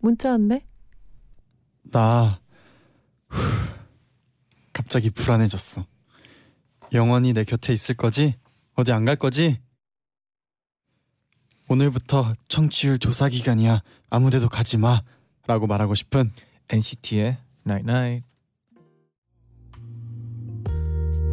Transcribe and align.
문자 0.00 0.30
왔네. 0.30 0.64
나 1.84 2.40
후, 3.28 3.38
갑자기 4.72 5.10
불안해졌어. 5.10 5.84
영원히 6.92 7.32
내 7.32 7.44
곁에 7.44 7.72
있을 7.72 7.94
거지? 7.94 8.34
어디 8.74 8.92
안 8.92 9.04
갈 9.04 9.16
거지? 9.16 9.60
오늘부터 11.68 12.34
청취율 12.48 12.98
조사 12.98 13.28
기간이야. 13.28 13.82
아무데도 14.10 14.48
가지 14.48 14.76
마. 14.76 15.02
라고 15.46 15.66
말하고 15.66 15.94
싶은 15.94 16.30
NCT의 16.68 17.36
Night 17.66 17.90
Night. 17.90 18.26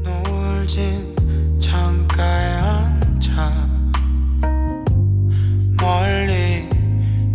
노을진 0.03 1.59
창가에 1.59 2.53
앉아 2.53 3.67
멀리 5.79 6.69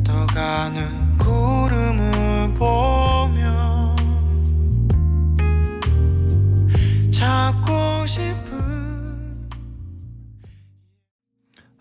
떠가는 0.04 1.01
찾고 7.32 8.06
싶은 8.06 9.48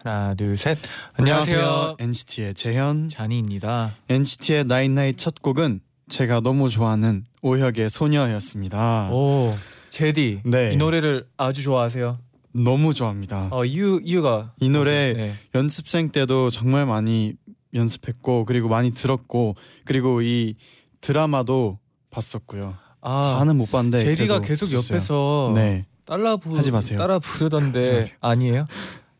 하나 0.02 0.34
둘 0.34 0.58
셋. 0.58 0.78
안녕하세요. 1.18 1.98
NCT의 2.00 2.54
재현. 2.54 3.10
쟈니입니다. 3.10 3.94
NCT의 4.08 4.64
night 4.64 4.91
night 4.91 5.18
첫 5.18 5.42
곡은 5.42 5.82
제가 6.08 6.40
너무 6.40 6.70
좋아하는 6.70 7.26
오혁의 7.42 7.90
소녀였습니다. 7.90 9.10
오 9.12 9.54
제디 9.90 10.44
네. 10.46 10.72
이 10.72 10.78
노래를 10.78 11.28
아주 11.36 11.62
좋아하세요. 11.64 12.18
너무 12.54 12.94
좋아합니다. 12.94 13.50
어 13.52 13.66
이유 13.66 14.00
이유가 14.06 14.54
이 14.62 14.70
노래 14.70 15.12
네. 15.12 15.36
연습생 15.54 16.12
때도 16.12 16.50
정말 16.50 16.86
많이 16.86 17.34
연습했고 17.74 18.46
그리고 18.46 18.70
많이 18.70 18.92
들었고 18.92 19.56
그리고 19.84 20.22
이 20.22 20.56
드라마도 21.02 21.78
봤었고요. 22.10 22.78
아 23.02 23.38
다는 23.40 23.58
못 23.58 23.72
봤는데 23.72 24.04
그래도 24.04 24.40
계속 24.42 24.66
봤었어요. 24.68 24.96
옆에서 24.96 25.52
네. 25.56 25.86
따라 26.06 26.38
부 26.38 26.56
하지 26.58 26.72
마세요. 26.72 26.98
따라 26.98 27.20
부르던데. 27.20 28.06
아니에요? 28.20 28.68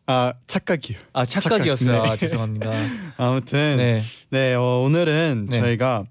아 0.06 0.32
착각이요. 0.46 0.98
아 1.12 1.24
착각이었어요. 1.24 1.92
착각. 1.96 2.02
네. 2.04 2.10
아, 2.10 2.16
죄송합니다. 2.16 2.70
아무튼 3.16 3.76
네, 3.78 4.02
네. 4.30 4.54
어, 4.54 4.82
오늘은 4.84 5.48
네. 5.50 5.60
저희가 5.60 6.04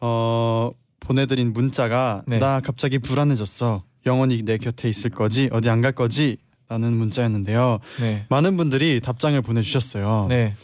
어, 0.00 0.70
보내드린 1.00 1.52
문자가 1.52 2.22
네. 2.26 2.38
나 2.38 2.60
갑자기 2.60 2.98
불안해졌어. 2.98 3.84
영원히 4.06 4.42
내 4.42 4.58
곁에 4.58 4.88
있을 4.88 5.10
거지 5.10 5.48
어디 5.52 5.70
안 5.70 5.80
갈 5.80 5.92
거지? 5.92 6.38
라는 6.68 6.94
문자였는데요. 6.94 7.78
네. 8.00 8.24
많은 8.30 8.56
분들이 8.56 9.00
답장을 9.00 9.40
보내주셨어요. 9.42 10.26
네. 10.28 10.54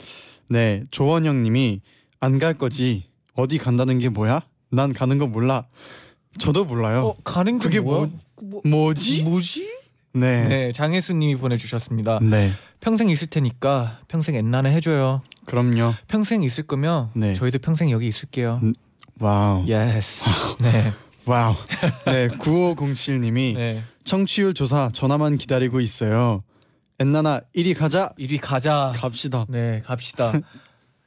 네, 0.48 0.82
조원영님이 0.90 1.80
안 2.20 2.38
갈 2.38 2.54
거지 2.54 3.04
어디 3.34 3.58
간다는 3.58 3.98
게 3.98 4.08
뭐야? 4.08 4.40
난 4.70 4.92
가는 4.92 5.18
거 5.18 5.26
몰라. 5.26 5.66
저도 6.38 6.64
몰라요. 6.64 7.08
어 7.08 7.16
가는 7.24 7.58
게 7.58 7.64
그게 7.64 7.80
뭐야? 7.80 8.08
뭐- 8.42 8.62
뭐지? 8.64 9.22
뭐지? 9.24 9.68
네, 10.14 10.42
네, 10.44 10.48
네, 10.48 10.72
장혜수님이 10.72 11.36
보내주셨습니다. 11.36 12.20
평생 12.80 13.10
있을 13.10 13.26
테니까 13.28 13.98
평생 14.08 14.34
엔나나 14.36 14.72
해줘요. 14.72 15.22
그럼요. 15.46 15.94
평생 16.06 16.42
있을 16.42 16.64
거면 16.66 17.10
네. 17.14 17.34
저희도 17.34 17.58
평생 17.58 17.90
여기 17.90 18.06
있을게요. 18.08 18.60
음, 18.62 18.72
wow, 19.20 19.66
yes. 19.66 20.24
네. 20.62 20.92
Wow. 21.26 21.54
네, 22.06 22.28
9507님이 22.28 23.54
네. 23.56 23.82
청취율 24.04 24.54
조사 24.54 24.90
전화만 24.92 25.36
기다리고 25.36 25.80
있어요. 25.80 26.42
엔나나 27.00 27.40
이리 27.52 27.74
가자. 27.74 28.10
이리 28.16 28.38
가자. 28.38 28.92
갑시다. 28.96 29.44
네, 29.48 29.82
갑시다. 29.84 30.32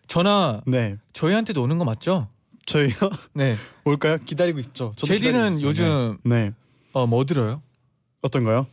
전화 0.08 0.62
네, 0.68 0.98
저희한테도 1.14 1.62
오는 1.64 1.78
거 1.78 1.86
맞죠? 1.86 2.28
저희요 2.72 2.96
네. 3.34 3.58
올까요? 3.86 4.18
기다리고 4.26 4.60
있죠. 4.60 4.94
제디는. 4.98 5.62
요즘 5.62 6.18
네. 6.24 6.46
네. 6.50 6.54
어 6.94 7.06
뭐 7.06 7.26
들어요? 7.26 7.62
어떤가요? 8.22 8.68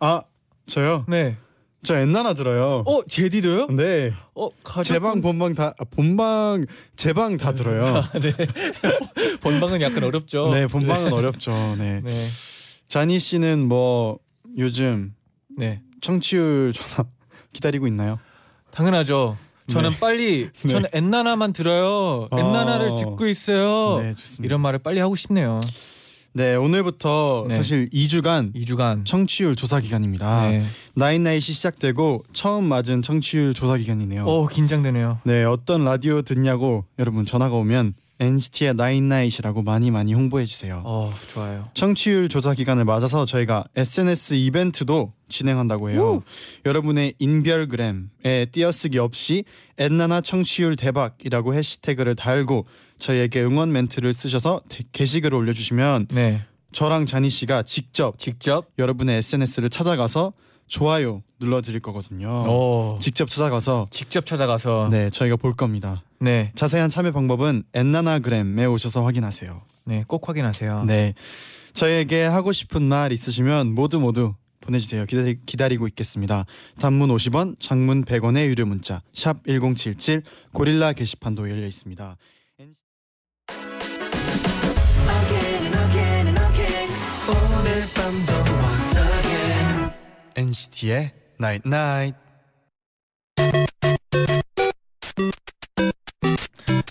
아 0.00 0.22
저요? 0.66 1.04
네. 1.08 1.36
저 1.84 1.96
엔나나 1.96 2.34
들어요. 2.34 2.84
어 2.86 3.02
제디도요? 3.08 3.66
네, 3.68 4.12
어 4.36 4.50
가족 4.62 4.92
제방 4.92 5.20
본방 5.20 5.54
다 5.54 5.74
아, 5.78 5.84
본방 5.84 6.66
제방 6.96 7.36
다 7.38 7.52
들어요. 7.52 8.04
네. 8.22 8.32
본방은 9.42 9.80
약간 9.80 10.04
어렵죠. 10.04 10.50
네, 10.54 10.66
본방은 10.68 11.12
어렵죠. 11.12 11.74
네. 11.76 12.00
네. 12.04 12.28
자니 12.86 13.18
씨는 13.18 13.66
뭐 13.66 14.18
요즘 14.58 15.12
네. 15.58 15.82
청취율 16.00 16.72
전화 16.72 17.08
기다리고 17.52 17.86
있나요? 17.88 18.20
당연하죠. 18.70 19.36
저는 19.72 19.90
네. 19.90 19.98
빨리 19.98 20.48
네. 20.62 20.68
저는 20.68 20.88
엔나나만 20.92 21.52
들어요. 21.52 22.28
아. 22.30 22.38
엔나나를 22.38 22.96
듣고 22.98 23.26
있어요. 23.26 24.00
네, 24.02 24.14
좋습니다. 24.14 24.44
이런 24.44 24.60
말을 24.60 24.78
빨리 24.78 25.00
하고 25.00 25.14
싶네요. 25.16 25.60
네, 26.34 26.54
오늘부터 26.54 27.44
네. 27.48 27.56
사실 27.56 27.90
2주간 27.90 28.54
2주간. 28.54 29.04
청취율 29.04 29.54
조사 29.54 29.80
기간입니다. 29.80 30.48
네. 30.48 30.64
나인나잇이 30.94 31.40
시작되고 31.40 32.24
처음 32.32 32.64
맞은 32.64 33.02
청취율 33.02 33.52
조사 33.52 33.76
기간이네요. 33.76 34.24
오 34.24 34.46
긴장되네요. 34.46 35.18
네, 35.24 35.44
어떤 35.44 35.84
라디오 35.84 36.22
듣냐고 36.22 36.84
여러분 36.98 37.26
전화가 37.26 37.54
오면 37.56 37.92
NCT의 38.26 38.74
나인나잇이라고 38.74 39.62
많이 39.62 39.90
많이 39.90 40.14
홍보해 40.14 40.46
주세요. 40.46 40.82
어 40.84 41.12
좋아요. 41.32 41.68
청취율 41.74 42.28
조사 42.28 42.54
기간을 42.54 42.84
맞아서 42.84 43.26
저희가 43.26 43.64
SNS 43.74 44.34
이벤트도 44.34 45.12
진행한다고 45.28 45.90
해요. 45.90 46.22
여러분의 46.64 47.14
인별그램에 47.18 48.46
띄어쓰기 48.52 48.98
없이 48.98 49.44
엔나나 49.78 50.20
청취율 50.20 50.76
대박이라고 50.76 51.54
해시태그를 51.54 52.14
달고 52.14 52.66
저희에게 52.98 53.42
응원 53.42 53.72
멘트를 53.72 54.14
쓰셔서 54.14 54.60
대- 54.68 54.84
게시글을 54.92 55.36
올려주시면 55.36 56.06
네. 56.12 56.42
저랑 56.72 57.06
자니 57.06 57.28
씨가 57.28 57.64
직접 57.64 58.18
직접. 58.18 58.68
여러분의 58.78 59.16
SNS를 59.18 59.68
찾아가서 59.68 60.32
좋아요 60.72 61.22
눌러드릴 61.38 61.80
거거든요. 61.80 62.44
오. 62.48 62.98
직접 62.98 63.28
찾아가서 63.28 63.88
직접 63.90 64.24
찾아가서. 64.24 64.88
네. 64.90 65.04
네 65.04 65.10
저희가 65.10 65.36
볼 65.36 65.54
겁니다. 65.54 66.02
네. 66.18 66.50
자세한 66.54 66.88
참여 66.88 67.12
방법은 67.12 67.64
엔나나그램에 67.74 68.64
오셔서 68.64 69.04
확인하세요. 69.04 69.60
네, 69.84 70.02
꼭 70.08 70.26
확인하세요. 70.26 70.84
네 70.84 71.14
저희에게 71.74 72.22
하고 72.22 72.52
싶은 72.52 72.82
말 72.82 73.12
있으시면 73.12 73.74
모두 73.74 74.00
모두 74.00 74.34
보내주세요. 74.60 75.04
기다리, 75.04 75.38
기다리고 75.44 75.86
있겠습니다. 75.88 76.46
단문 76.80 77.10
50원, 77.10 77.56
장문 77.60 78.06
100원의 78.06 78.46
유료 78.46 78.64
문자 78.64 79.02
샵 79.12 79.44
#1077 79.44 80.22
고릴라 80.54 80.94
게시판도 80.94 81.50
열려 81.50 81.66
있습니다. 81.66 82.16
NCT의 90.36 91.12
Night 91.40 91.68
Night. 91.68 92.18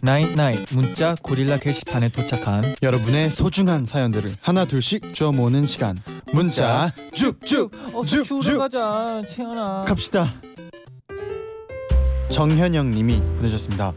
Night 0.03 0.33
Night 0.35 0.59
문자 0.73 1.15
고릴라 1.21 1.57
게시판에 1.57 2.09
도착한 2.09 2.63
여러분의 2.81 3.29
소중한 3.29 3.85
사연들을 3.85 4.33
하나 4.41 4.65
둘씩 4.65 5.13
주워 5.13 5.31
모으는 5.31 5.65
시간. 5.65 5.97
문자 6.33 6.93
쭉쭉 7.13 7.71
어, 7.93 8.03
쭉, 8.03 8.23
쭉 8.23 8.41
쭉. 8.41 8.57
가자, 8.57 9.21
재현아. 9.27 9.85
갑시다. 9.87 10.27
정현영님이 12.29 13.19
보내주셨습니다. 13.37 13.93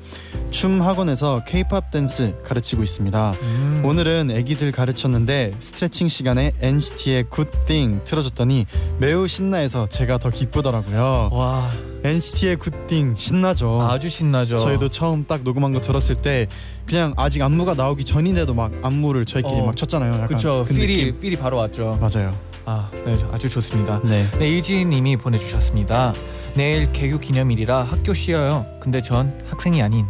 춤 0.54 0.80
학원에서 0.80 1.42
K-pop 1.48 1.90
댄스 1.90 2.40
가르치고 2.44 2.84
있습니다. 2.84 3.32
음. 3.42 3.82
오늘은 3.84 4.30
아기들 4.30 4.70
가르쳤는데 4.70 5.50
스트레칭 5.58 6.06
시간에 6.06 6.52
NCT의 6.60 7.24
Good 7.24 7.59
Thing 7.59 8.02
틀어줬더니 8.04 8.64
매우 8.98 9.26
신나해서 9.26 9.88
제가 9.88 10.18
더 10.18 10.30
기쁘더라고요. 10.30 11.30
와, 11.32 11.68
NCT의 12.04 12.56
굿띵 12.56 13.16
신나죠. 13.16 13.82
아주 13.82 14.08
신나죠. 14.08 14.54
어. 14.54 14.58
저희도 14.58 14.90
처음 14.90 15.24
딱 15.26 15.42
녹음한 15.42 15.72
거 15.72 15.80
들었을 15.80 16.14
때 16.22 16.46
그냥 16.86 17.14
아직 17.16 17.42
안무가 17.42 17.74
나오기 17.74 18.04
전인데도 18.04 18.54
막 18.54 18.70
안무를 18.80 19.24
저희끼리 19.24 19.58
어. 19.58 19.66
막 19.66 19.76
쳤잖아요. 19.76 20.12
약간 20.14 20.28
그쵸. 20.28 20.64
그 20.68 20.72
필이 20.72 21.06
느낌. 21.06 21.20
필이 21.20 21.36
바로 21.36 21.56
왔죠. 21.56 21.98
맞아요. 22.00 22.32
아, 22.64 22.88
네, 23.04 23.18
아주 23.32 23.48
좋습니다. 23.48 24.00
네. 24.04 24.28
네, 24.38 24.56
이지님이 24.56 25.16
보내주셨습니다. 25.16 26.14
내일 26.54 26.92
개교 26.92 27.18
기념일이라 27.18 27.82
학교 27.82 28.14
쉬어요. 28.14 28.64
근데 28.80 29.02
전 29.02 29.36
학생이 29.50 29.82
아닌 29.82 30.06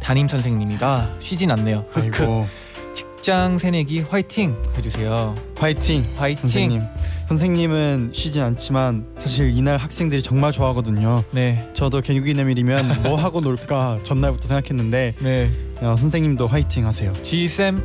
담임 0.00 0.28
선생님이라 0.28 1.16
쉬진 1.20 1.50
않네요. 1.50 1.84
아이고 1.94 2.46
직장 2.94 3.58
새내기 3.58 4.00
화이팅 4.00 4.56
해주세요. 4.76 5.34
화이팅 5.58 6.04
화이팅. 6.16 6.40
선생님. 6.42 6.82
선생님은 7.28 8.12
쉬진 8.14 8.42
않지만 8.42 9.04
사실 9.18 9.50
이날 9.50 9.76
학생들이 9.76 10.22
정말 10.22 10.50
좋아하거든요. 10.52 11.24
네, 11.30 11.68
저도 11.74 12.00
개육이내밀이면 12.00 13.02
뭐 13.02 13.16
하고 13.16 13.40
놀까 13.40 13.98
전날부터 14.02 14.48
생각했는데 14.48 15.14
네. 15.20 15.50
어, 15.80 15.94
선생님도 15.96 16.46
화이팅 16.46 16.86
하세요. 16.86 17.12
지쌤 17.22 17.82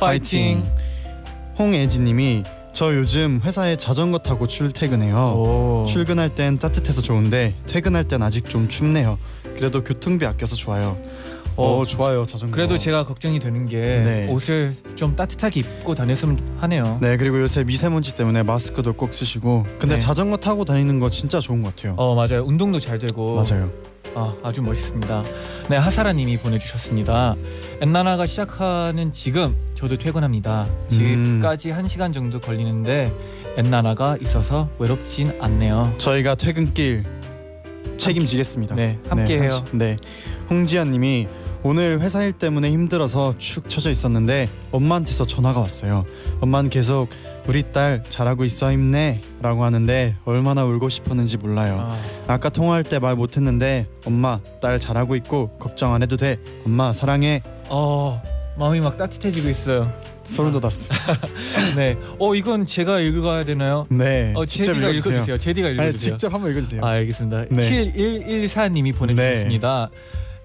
파이팅. 0.00 0.64
홍애지님이 1.58 2.44
저 2.72 2.94
요즘 2.94 3.40
회사에 3.42 3.76
자전거 3.76 4.18
타고 4.18 4.46
출퇴근해요. 4.46 5.16
오. 5.16 5.86
출근할 5.88 6.34
땐 6.34 6.58
따뜻해서 6.58 7.00
좋은데 7.00 7.54
퇴근할 7.66 8.04
땐 8.04 8.22
아직 8.22 8.48
좀 8.48 8.68
춥네요. 8.68 9.18
그래도 9.56 9.82
교통비 9.82 10.26
아껴서 10.26 10.54
좋아요. 10.56 10.98
어, 11.56 11.78
어, 11.80 11.84
좋아요 11.86 12.24
자전거. 12.26 12.54
그래도 12.54 12.76
제가 12.76 13.04
걱정이 13.04 13.38
되는 13.38 13.66
게 13.66 13.78
네. 13.80 14.26
옷을 14.30 14.74
좀 14.94 15.16
따뜻하게 15.16 15.60
입고 15.60 15.94
다녔으면 15.94 16.38
하네요. 16.60 16.98
네 17.00 17.16
그리고 17.16 17.40
요새 17.40 17.64
미세먼지 17.64 18.14
때문에 18.14 18.42
마스크도 18.42 18.92
꼭 18.92 19.14
쓰시고 19.14 19.64
근데 19.78 19.94
네. 19.94 19.98
자전거 19.98 20.36
타고 20.36 20.64
다니는 20.64 21.00
거 21.00 21.08
진짜 21.10 21.40
좋은 21.40 21.62
것 21.62 21.74
같아요. 21.74 21.94
어 21.96 22.14
맞아요. 22.14 22.44
운동도 22.46 22.78
잘 22.78 22.98
되고 22.98 23.36
맞아요. 23.36 23.70
아, 24.14 24.34
아주 24.42 24.62
멋있습니다. 24.62 25.24
네, 25.68 25.76
하사라님이 25.76 26.38
보내주셨습니다. 26.38 27.36
엔나나가 27.82 28.24
시작하는 28.24 29.12
지금 29.12 29.54
저도 29.74 29.98
퇴근합니다. 29.98 30.66
집까지 30.88 31.70
한 31.70 31.86
시간 31.86 32.14
정도 32.14 32.40
걸리는데 32.40 33.12
엔나나가 33.58 34.16
있어서 34.22 34.70
외롭진 34.78 35.32
않네요. 35.38 35.92
저희가 35.98 36.34
퇴근길 36.34 37.04
책임지겠습니다. 37.98 38.74
네, 38.74 38.98
함께해요. 39.08 39.50
한 39.52 39.66
시- 39.66 39.76
네, 39.76 39.96
홍지연님이 40.48 41.26
오늘 41.66 42.00
회사 42.00 42.22
일 42.22 42.32
때문에 42.32 42.70
힘들어서 42.70 43.34
축 43.38 43.68
처져 43.68 43.90
있었는데 43.90 44.48
엄마한테서 44.70 45.26
전화가 45.26 45.58
왔어요. 45.58 46.04
엄마는 46.40 46.70
계속 46.70 47.08
우리 47.48 47.64
딸 47.72 48.04
잘하고 48.08 48.44
있어 48.44 48.70
힘내라고 48.70 49.64
하는데 49.64 50.14
얼마나 50.24 50.64
울고 50.64 50.88
싶었는지 50.88 51.36
몰라요. 51.38 51.78
아, 51.80 52.00
아까 52.28 52.50
통화할 52.50 52.84
때 52.84 53.00
말 53.00 53.16
못했는데 53.16 53.88
엄마 54.06 54.38
딸 54.60 54.78
잘하고 54.78 55.16
있고 55.16 55.48
걱정 55.58 55.92
안 55.92 56.02
해도 56.02 56.16
돼. 56.16 56.38
엄마 56.64 56.92
사랑해. 56.92 57.42
어, 57.68 58.22
마음이 58.56 58.80
막 58.80 58.96
따뜻해지고 58.96 59.48
있어요. 59.48 59.92
소름 60.22 60.52
돋았어. 60.52 60.94
네, 61.76 61.96
어 62.18 62.34
이건 62.34 62.64
제가 62.66 63.00
읽어야 63.00 63.44
되나요? 63.44 63.86
네. 63.90 64.32
어, 64.36 64.44
제디가 64.46 64.72
읽어주세요. 64.78 65.12
읽어주세요. 65.14 65.38
제디가 65.38 65.68
아니, 65.68 65.74
읽어주세요. 65.76 66.16
직접 66.16 66.32
한번 66.32 66.52
읽어주세요. 66.52 66.84
아, 66.84 66.90
알겠습니다. 66.90 67.44
네. 67.50 67.92
7114님이 67.92 68.94
보내주셨습니다. 68.96 69.90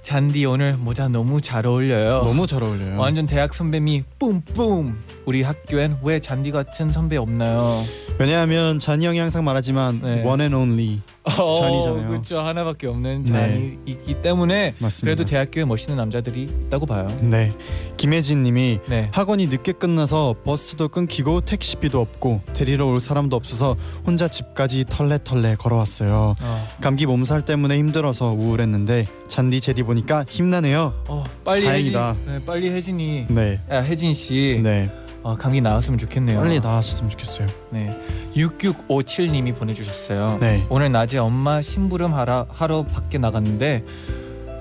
잔디 0.01 0.45
오늘 0.45 0.77
모자 0.77 1.07
너무 1.07 1.41
잘 1.41 1.65
어울려요. 1.65 2.23
너무 2.23 2.47
잘 2.47 2.63
어울려요. 2.63 2.99
완전 2.99 3.25
대학 3.27 3.53
선배미 3.53 4.03
뿜뿜. 4.19 4.95
우리 5.25 5.43
학교엔 5.43 5.99
왜 6.01 6.19
잔디 6.19 6.51
같은 6.51 6.91
선배 6.91 7.17
없나요? 7.17 7.83
왜냐하면 8.17 8.79
잔이 8.79 9.05
형이 9.05 9.19
항상 9.19 9.43
말하지만 9.43 9.99
네. 10.01 10.23
one 10.23 10.41
and 10.41 10.55
only 10.55 11.01
잔이잖아요. 11.25 12.09
그렇죠. 12.09 12.39
하나밖에 12.39 12.87
없는 12.87 13.23
네. 13.25 13.31
잔이 13.31 13.77
있기 13.85 14.21
때문에 14.21 14.75
맞습니다. 14.79 15.05
그래도 15.05 15.25
대학교에 15.25 15.65
멋있는 15.65 15.97
남자들이 15.97 16.43
있다고 16.67 16.85
봐요. 16.85 17.07
네. 17.21 17.51
김혜진 17.97 18.43
님이 18.43 18.79
네. 18.87 19.09
학원이 19.11 19.47
늦게 19.47 19.73
끝나서 19.73 20.35
버스도 20.43 20.89
끊기고 20.89 21.41
택시비도 21.41 21.99
없고 21.99 22.41
데리러 22.53 22.87
올 22.87 22.99
사람도 22.99 23.35
없어서 23.35 23.75
혼자 24.05 24.27
집까지 24.27 24.85
털레털레 24.89 25.55
걸어왔어요. 25.55 26.35
어, 26.39 26.67
감기 26.81 27.05
몸살 27.05 27.45
때문에 27.45 27.77
힘들어서 27.77 28.31
우울했는데 28.31 29.05
잔디 29.27 29.61
제디 29.61 29.83
보니까 29.83 30.25
힘나네요. 30.27 30.93
어, 31.07 31.23
빨리 31.45 31.65
다행이다. 31.65 32.09
혜진, 32.13 32.25
네, 32.25 32.45
빨리 32.45 32.69
혜진이, 32.71 33.25
네. 33.29 33.59
아, 33.69 33.77
혜진 33.77 34.13
씨, 34.13 34.59
네. 34.63 34.89
어, 35.23 35.35
감기 35.35 35.61
나왔으면 35.61 35.97
좋겠네요. 35.99 36.39
빨리 36.39 36.59
나으셨으면 36.59 37.11
좋겠어요. 37.11 37.47
네. 37.69 37.95
6657님이 38.35 39.55
보내주셨어요. 39.55 40.37
네. 40.41 40.65
오늘 40.69 40.91
낮에 40.91 41.17
엄마 41.19 41.61
심부름 41.61 42.13
하러 42.13 42.47
하러 42.49 42.83
밖에 42.83 43.17
나갔는데 43.17 43.83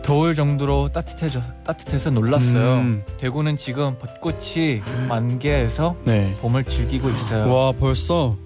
더울 0.03 0.35
정도로 0.35 0.91
따뜻해져 0.93 1.41
따뜻해서 1.65 2.11
놀랐어요. 2.11 2.75
음, 2.81 3.03
대구는 3.19 3.57
지금 3.57 3.97
벚꽃이 3.99 4.83
만개해서 5.09 5.97
네. 6.05 6.37
봄을 6.41 6.65
즐기고 6.65 7.09
있어요. 7.11 7.53
와 7.53 7.73
벌써 7.73 8.37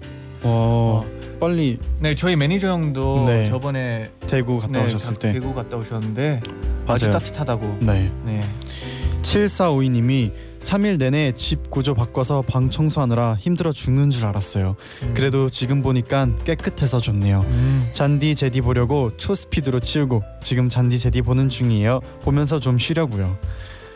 어, 0.43 1.03
빨리 1.39 1.79
네, 1.99 2.13
저희 2.15 2.35
매니저 2.35 2.67
형도 2.67 3.25
네. 3.27 3.45
저번에 3.45 4.11
대구 4.27 4.59
갔다 4.59 4.79
네, 4.79 4.85
오셨을 4.85 5.13
다- 5.15 5.19
때. 5.19 5.33
대구 5.33 5.53
갔다 5.53 5.75
오셨는데 5.75 6.39
아주 6.87 7.05
맞아요. 7.07 7.17
따뜻하다고. 7.19 7.77
네. 7.81 8.11
네. 8.25 8.41
7452님이 9.23 10.31
3일 10.65 10.97
내내 10.97 11.33
집 11.33 11.69
구조 11.69 11.93
바꿔서 11.93 12.41
방 12.41 12.71
청소하느라 12.71 13.35
힘들어 13.35 13.71
죽는 13.71 14.09
줄 14.09 14.25
알았어요. 14.25 14.75
음. 15.03 15.13
그래도 15.15 15.47
지금 15.49 15.83
보니까 15.83 16.27
깨끗해서 16.43 16.99
좋네요. 16.99 17.41
음. 17.47 17.87
잔디 17.91 18.33
제디 18.33 18.61
보려고 18.61 19.15
초스피드로 19.15 19.79
치우고 19.79 20.23
지금 20.41 20.67
잔디 20.67 20.97
제디 20.97 21.21
보는 21.21 21.49
중이에요. 21.49 21.99
보면서 22.23 22.59
좀 22.59 22.79
쉬려고요. 22.79 23.37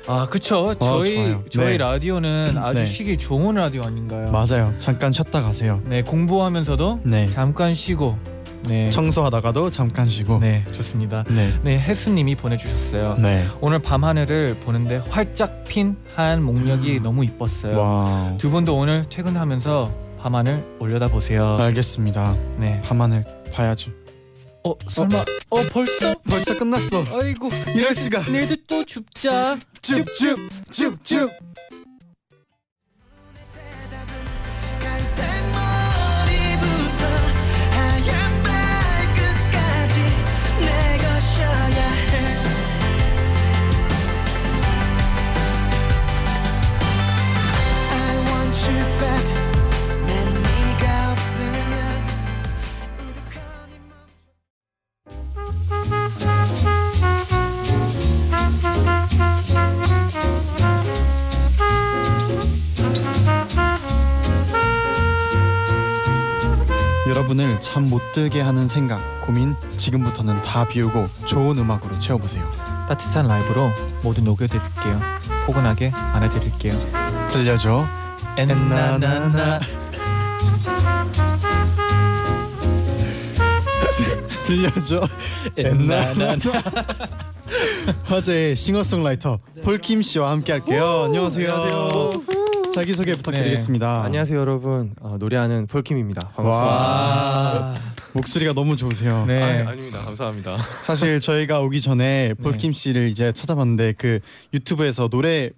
아, 0.08 0.28
그쵸. 0.28 0.76
저희 0.80 1.16
좋아요. 1.16 1.44
저희 1.50 1.72
네. 1.72 1.78
라디오는 1.78 2.58
아주 2.62 2.80
네. 2.80 2.86
쉬기 2.86 3.18
좋은 3.18 3.56
라디오 3.56 3.82
아닌가요? 3.84 4.32
맞아요. 4.32 4.74
잠깐 4.78 5.12
쉬었다 5.12 5.42
가세요. 5.42 5.82
네, 5.86 6.04
공부하면서도 6.04 7.02
네. 7.04 7.28
잠깐 7.32 7.74
쉬고. 7.74 8.16
네. 8.70 8.90
청소하다가도 8.92 9.72
잠깐 9.72 10.08
쉬고. 10.08 10.38
네, 10.40 10.64
좋습니다. 10.72 11.24
네. 11.28 11.52
네, 11.64 11.80
혜수님이 11.80 12.36
보내주셨어요. 12.36 13.16
네. 13.16 13.48
오늘 13.62 13.80
밤 13.80 14.04
하늘을 14.04 14.56
보는데 14.64 14.98
활짝 15.10 15.64
핀 15.68 15.98
하얀 16.16 16.44
목련이 16.44 17.00
너무 17.00 17.26
이뻤어요. 17.26 17.74
음. 17.74 17.78
Wow. 17.78 18.38
두 18.38 18.50
분도 18.52 18.78
오늘 18.78 19.06
퇴근하면서 19.10 19.92
밤 20.22 20.36
하늘 20.36 20.64
올려다 20.80 21.08
보세요. 21.08 21.58
알겠습니다. 21.60 22.38
네. 22.58 22.80
밤하늘 22.86 23.24
봐야지. 23.52 23.92
어 24.64 24.76
설마 24.90 25.18
어 25.50 25.62
벌써 25.72 26.14
벌써 26.30 26.58
끝났어. 26.60 27.04
아이고 27.22 27.50
이럴 27.76 27.96
수가. 27.96 28.24
내일도 28.30 28.56
또 28.68 28.86
줍자. 28.86 29.58
줍줍 29.82 30.38
줍줍. 30.72 31.30
여러분을 67.20 67.60
잠 67.60 67.90
못 67.90 68.14
들게 68.14 68.40
하는 68.40 68.70
생각, 68.70 69.02
고민 69.26 69.54
지금부터는 69.76 70.42
다 70.42 70.66
비우고 70.66 71.10
좋은 71.26 71.58
음악으로 71.58 72.00
채워보세요. 72.00 72.50
따뜻한 72.88 73.28
라이브로 73.28 73.72
모두 74.02 74.22
녹여드릴게요. 74.22 75.02
포근하게 75.46 75.92
안아드릴게요. 75.94 76.80
들려줘. 77.30 77.86
엔나나나. 78.38 79.60
들려줘. 84.46 85.02
엔나나나. 85.58 86.36
화제의 88.06 88.56
싱어송라이터 88.56 89.40
폴킴 89.64 90.04
씨와 90.04 90.32
함께할게요. 90.32 91.04
안녕하세요. 91.08 91.52
안녕하세요. 91.52 92.12
자기 92.74 92.94
소개 92.94 93.16
부탁드리겠습니다. 93.16 94.04
안녕하세요 94.04 94.40
여러분 94.40 94.94
어, 95.02 95.18
노래하는 95.20 95.68
폴킴입니다 95.68 96.30
반갑습니다 96.36 96.76
와. 96.78 97.76
목소리가 98.14 98.54
너무 98.54 98.76
좋으세요. 98.76 99.26
네. 99.28 99.64
아, 99.64 99.70
아닙니다 99.70 100.00
감사합니다 100.00 100.58
사실 100.84 101.20
저희가 101.20 101.62
오기 101.62 101.82
전에 101.82 102.34
폴킴 102.36 102.74
씨를 102.74 103.08
이제 103.10 103.32
찾아봤는데 103.34 103.94
그 103.98 104.20
유튜브에서 104.54 105.08
노래 105.08 105.50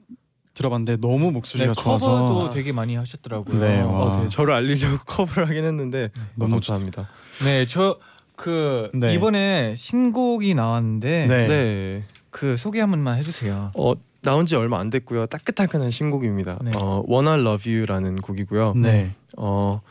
들어봤는데 0.53 0.97
너무 0.97 1.25
네, 1.25 1.31
목소리가 1.31 1.73
커버도 1.73 1.97
좋아서 1.99 2.49
되게 2.49 2.71
많이 2.73 2.95
하셨더라고요. 2.95 3.59
네, 3.59 3.81
와. 3.81 3.89
어, 4.17 4.21
네, 4.21 4.27
저를 4.27 4.53
알리려고 4.53 4.97
커버를 5.07 5.47
하긴 5.49 5.63
했는데 5.63 6.09
너무 6.35 6.51
감사합니다 6.55 7.07
네, 7.45 7.65
저그 7.65 8.89
네. 8.93 9.13
이번에 9.13 9.75
신곡이 9.77 10.53
나왔는데 10.53 11.27
네. 11.27 11.47
네, 11.47 12.03
그 12.29 12.57
소개 12.57 12.81
한 12.81 12.89
번만 12.89 13.17
해주세요. 13.17 13.71
어, 13.75 13.93
나온 14.21 14.45
지 14.45 14.55
얼마 14.55 14.79
안 14.79 14.89
됐고요 14.89 15.25
따끈따끈한 15.25 15.91
신곡입니다 15.91 16.59
네. 16.61 16.71
어, 16.75 17.03
Wanna 17.09 17.41
Love 17.41 17.73
You라는 17.73 18.17
곡이고요 18.17 18.73
네. 18.75 19.15
어, 19.37 19.81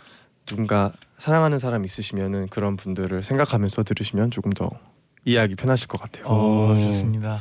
누군가 0.47 0.93
사랑하는 1.19 1.59
사람 1.59 1.85
있으시면은 1.85 2.49
그런 2.49 2.77
분들을 2.77 3.23
생각하면서 3.23 3.83
들으시면 3.83 4.31
조금 4.31 4.53
더 4.53 4.71
이해하기 5.25 5.57
편하실 5.57 5.89
것 5.89 6.01
같아요 6.01 6.25
어, 6.27 6.73
오. 6.73 6.81
좋습니다. 6.81 7.39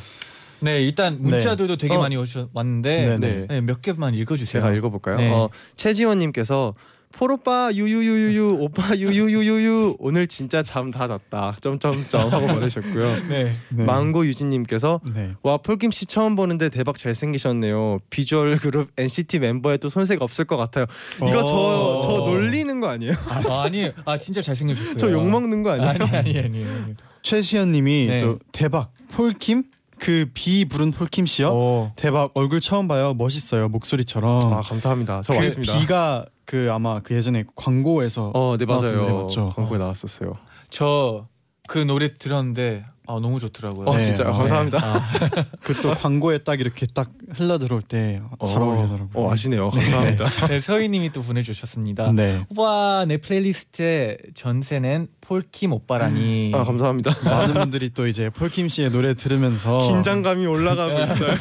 네, 0.61 0.81
일단 0.81 1.17
문자들도 1.21 1.77
되게 1.77 1.95
어. 1.95 1.99
많이 1.99 2.15
왔는데 2.53 3.17
네네. 3.17 3.47
네, 3.47 3.61
몇 3.61 3.81
개만 3.81 4.13
읽어주세요. 4.13 4.61
제가 4.61 4.73
읽어볼까요? 4.73 5.17
네. 5.17 5.31
어, 5.31 5.49
최지원님께서 5.75 6.75
폴오빠 7.11 7.71
유유유유유 7.73 8.57
오빠 8.61 8.95
유유유유유 8.95 9.95
오늘 9.99 10.27
진짜 10.27 10.61
잠 10.61 10.91
다 10.91 11.07
잤다 11.07 11.55
점점점 11.59 12.31
하고 12.31 12.47
보내셨고요. 12.53 13.27
네. 13.27 13.51
네. 13.69 13.83
망고 13.83 14.25
유진님께서 14.27 15.01
네. 15.13 15.31
와 15.43 15.57
폴킴 15.57 15.91
씨 15.91 16.05
처음 16.05 16.35
보는데 16.35 16.69
대박 16.69 16.97
잘 16.97 17.13
생기셨네요. 17.15 17.99
비주얼 18.09 18.57
그룹 18.57 18.89
NCT 18.97 19.39
멤버에 19.39 19.77
또 19.77 19.89
손색 19.89 20.21
없을 20.21 20.45
것 20.45 20.55
같아요. 20.57 20.85
이거 21.17 21.43
저 21.45 21.55
오. 21.55 22.01
저 22.01 22.09
놀리는 22.29 22.79
거 22.79 22.87
아니에요? 22.89 23.13
아, 23.27 23.63
아니, 23.63 23.91
아 24.05 24.17
진짜 24.17 24.41
잘 24.41 24.55
생기셨어요. 24.55 24.97
저 24.97 25.09
욕 25.11 25.27
먹는 25.29 25.63
거 25.63 25.71
아니에요? 25.71 25.89
아니 25.89 26.03
아니 26.15 26.39
아니. 26.39 26.63
아니. 26.65 26.95
최시현님이 27.23 28.05
네. 28.07 28.19
또 28.21 28.39
대박 28.51 28.91
폴킴 29.11 29.63
그 29.99 30.25
비 30.33 30.65
부른 30.65 30.91
폴킴 30.91 31.25
씨요. 31.25 31.49
오. 31.49 31.91
대박 31.95 32.31
얼굴 32.33 32.61
처음 32.61 32.87
봐요. 32.87 33.13
멋있어요 33.13 33.67
목소리처럼. 33.69 34.53
아 34.53 34.61
감사합니다. 34.61 35.21
저 35.21 35.33
그 35.33 35.39
왔습니다. 35.39 35.77
비가 35.79 36.25
그 36.45 36.69
아마 36.71 36.99
그 37.01 37.15
예전에 37.15 37.43
광고에서 37.55 38.31
어, 38.33 38.57
네 38.57 38.65
노래 38.65 38.91
맞아요. 38.91 39.23
맞죠? 39.23 39.53
광고에 39.55 39.77
나왔었어요. 39.77 40.37
저 40.69 41.27
그 41.67 41.77
노래 41.77 42.17
들었는데 42.17 42.83
아 43.09 43.13
너무 43.19 43.39
좋더라고요. 43.39 43.87
어, 43.87 43.97
네, 43.97 44.03
진짜요? 44.03 44.29
어, 44.29 44.37
감사합니다. 44.37 44.79
그또 45.65 45.95
광고에 45.95 46.37
딱 46.37 46.59
이렇게 46.59 46.85
딱 46.85 47.09
흘러 47.31 47.57
들어올 47.57 47.81
때잘 47.81 48.21
어, 48.37 48.45
어울리더라고요. 48.47 49.09
어, 49.15 49.31
아시네요. 49.31 49.69
감사합니다. 49.69 50.25
네, 50.45 50.59
서희님이 50.59 51.11
또 51.11 51.23
보내주셨습니다. 51.23 52.11
네. 52.11 52.45
와, 52.55 53.05
내 53.07 53.17
playlist에 53.17 54.19
전세 54.35 54.78
낸 54.78 55.07
폴킴 55.21 55.73
오빠라니. 55.73 56.51
아 56.53 56.63
감사합니다. 56.63 57.15
많은 57.25 57.55
분들이 57.55 57.89
또 57.89 58.05
이제 58.05 58.29
폴킴 58.29 58.69
씨의 58.69 58.91
노래 58.91 59.15
들으면서 59.15 59.87
긴장감이 59.87 60.45
올라가고 60.45 60.99
있어요. 61.01 61.31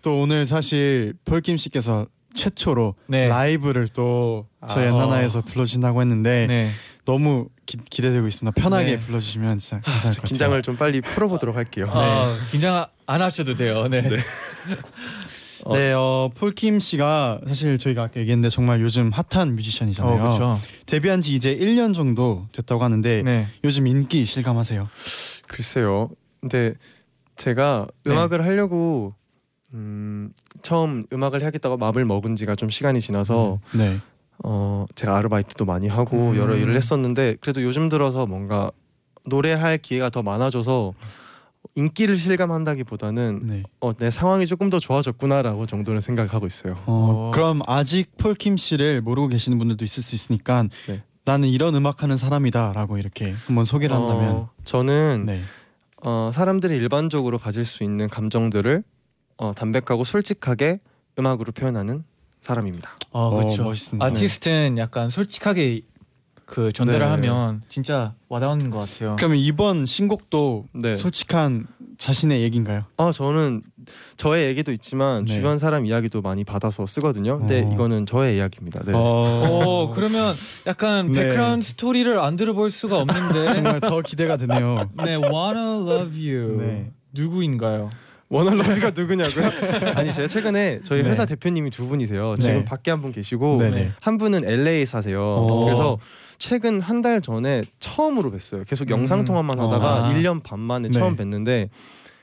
또 0.00 0.22
오늘 0.22 0.46
사실 0.46 1.12
폴킴 1.26 1.58
씨께서 1.58 2.06
최초로 2.34 2.94
네. 3.08 3.28
라이브를 3.28 3.88
또 3.88 4.46
저희 4.68 4.86
아. 4.86 4.88
엔나나에서 4.88 5.42
불러주신다고 5.42 6.00
했는데 6.00 6.46
네. 6.46 6.70
너무 7.06 7.48
기, 7.64 7.78
기대되고 7.78 8.26
있습니다. 8.26 8.60
편하게 8.60 8.96
네. 8.96 8.98
불러주시면 8.98 9.58
진짜 9.58 9.80
감사할 9.80 10.00
것 10.02 10.08
같아요. 10.08 10.28
긴장을 10.28 10.62
좀 10.62 10.76
빨리 10.76 11.00
풀어보도록 11.00 11.56
할게요. 11.56 11.88
아, 11.90 12.36
긴장 12.50 12.86
안 13.06 13.22
하셔도 13.22 13.54
돼요. 13.54 13.88
네. 13.88 14.02
네, 15.72 15.92
어, 15.96 16.30
폴킴 16.34 16.80
씨가 16.80 17.40
사실 17.46 17.78
저희가 17.78 18.02
아까 18.02 18.20
얘기했는데 18.20 18.50
정말 18.50 18.80
요즘 18.80 19.10
핫한 19.12 19.54
뮤지션이잖아요. 19.54 20.14
어, 20.14 20.18
그렇죠. 20.18 20.58
데뷔한 20.86 21.22
지 21.22 21.34
이제 21.34 21.56
1년 21.56 21.94
정도 21.94 22.46
됐다고 22.52 22.82
하는데 22.82 23.22
네. 23.22 23.46
요즘 23.64 23.86
인기 23.86 24.26
실감하세요? 24.26 24.88
글쎄요. 25.46 26.10
근데 26.40 26.74
제가 27.36 27.86
네. 28.04 28.12
음악을 28.12 28.44
하려고 28.44 29.14
음, 29.72 30.32
처음 30.62 31.06
음악을 31.12 31.44
하겠다고 31.44 31.76
마음을 31.76 32.04
먹은 32.04 32.34
지가 32.34 32.56
좀 32.56 32.68
시간이 32.68 33.00
지나서 33.00 33.60
네. 33.74 34.00
어, 34.44 34.86
제가 34.94 35.16
아르바이트도 35.16 35.64
많이 35.64 35.88
하고 35.88 36.30
음. 36.30 36.36
여러 36.36 36.56
일을 36.56 36.76
했었는데 36.76 37.36
그래도 37.40 37.62
요즘 37.62 37.88
들어서 37.88 38.26
뭔가 38.26 38.70
노래할 39.26 39.78
기회가 39.78 40.10
더 40.10 40.22
많아져서 40.22 40.94
인기를 41.74 42.16
실감한다기보다는 42.16 43.40
네. 43.44 43.62
어, 43.80 43.92
내 43.92 44.10
상황이 44.10 44.46
조금 44.46 44.70
더 44.70 44.78
좋아졌구나라고 44.78 45.66
정도는 45.66 46.00
생각하고 46.00 46.46
있어요. 46.46 46.74
어, 46.86 47.28
어. 47.28 47.30
그럼 47.34 47.60
아직 47.66 48.16
폴킴 48.16 48.56
씨를 48.56 49.02
모르고 49.02 49.28
계시는 49.28 49.58
분들도 49.58 49.84
있을 49.84 50.02
수 50.02 50.14
있으니까 50.14 50.68
네. 50.88 51.02
나는 51.24 51.48
이런 51.48 51.74
음악하는 51.74 52.16
사람이다라고 52.16 52.98
이렇게 52.98 53.34
한번 53.46 53.64
소개를 53.64 53.96
한다면 53.96 54.30
어, 54.30 54.50
저는 54.64 55.24
네. 55.26 55.40
어, 56.02 56.30
사람들이 56.32 56.76
일반적으로 56.76 57.36
가질 57.38 57.64
수 57.64 57.82
있는 57.82 58.08
감정들을 58.08 58.84
어, 59.38 59.52
담백하고 59.54 60.04
솔직하게 60.04 60.78
음악으로 61.18 61.52
표현하는 61.52 62.04
사람입니다. 62.46 62.90
아, 63.12 63.18
어, 63.18 63.30
그렇죠. 63.36 63.64
멋있습니다. 63.64 64.04
아티스트는 64.06 64.78
약간 64.78 65.10
솔직하게 65.10 65.80
그 66.44 66.72
전달을 66.72 67.00
네. 67.00 67.28
하면 67.28 67.62
진짜 67.68 68.14
와닿는 68.28 68.70
것 68.70 68.78
같아요. 68.78 69.16
그러면 69.16 69.38
이번 69.38 69.84
신곡도 69.84 70.66
네. 70.74 70.94
솔직한 70.94 71.66
자신의 71.98 72.42
얘기인가요? 72.42 72.84
아 72.98 73.10
저는 73.10 73.62
저의 74.16 74.46
얘기도 74.46 74.70
있지만 74.70 75.24
네. 75.24 75.34
주변 75.34 75.58
사람 75.58 75.86
이야기도 75.86 76.22
많이 76.22 76.44
받아서 76.44 76.86
쓰거든요. 76.86 77.38
근데 77.38 77.64
어. 77.64 77.72
이거는 77.72 78.06
저의 78.06 78.36
이야기입니다. 78.36 78.84
네. 78.84 78.92
어, 78.94 79.92
그러면 79.92 80.32
약간 80.68 81.10
네. 81.10 81.24
background 81.24 81.66
story를 81.66 82.16
안 82.20 82.36
들어볼 82.36 82.70
수가 82.70 82.98
없는데. 83.00 83.52
정말 83.54 83.80
더 83.80 84.00
기대가 84.02 84.36
되네요. 84.36 84.88
네, 85.04 85.16
Wanna 85.16 85.80
Love 85.80 86.30
You. 86.32 86.58
네. 86.58 86.92
누구인가요? 87.12 87.90
Wanna 88.28 88.50
Love 88.50 88.68
You가 88.68 88.90
누구냐고요? 88.90 89.44
아니 89.94 90.12
제가 90.12 90.26
최근에 90.26 90.80
저희 90.84 91.02
네. 91.02 91.10
회사 91.10 91.24
대표님이 91.26 91.70
두 91.70 91.86
분이세요. 91.86 92.34
네. 92.34 92.42
지금 92.42 92.64
밖에 92.64 92.90
한 92.90 93.00
분 93.00 93.12
계시고 93.12 93.58
네네. 93.58 93.90
한 94.00 94.18
분은 94.18 94.44
LA 94.44 94.84
사세요. 94.86 95.22
어. 95.22 95.64
그래서 95.64 95.98
최근 96.38 96.80
한 96.80 97.02
달 97.02 97.20
전에 97.20 97.60
처음으로 97.78 98.32
뵀어요. 98.32 98.66
계속 98.68 98.90
영상 98.90 99.24
통화만 99.24 99.60
하다가 99.60 100.06
아. 100.06 100.12
1년 100.12 100.42
반 100.42 100.58
만에 100.60 100.88
네. 100.88 100.92
처음 100.98 101.14
뵀는데 101.16 101.68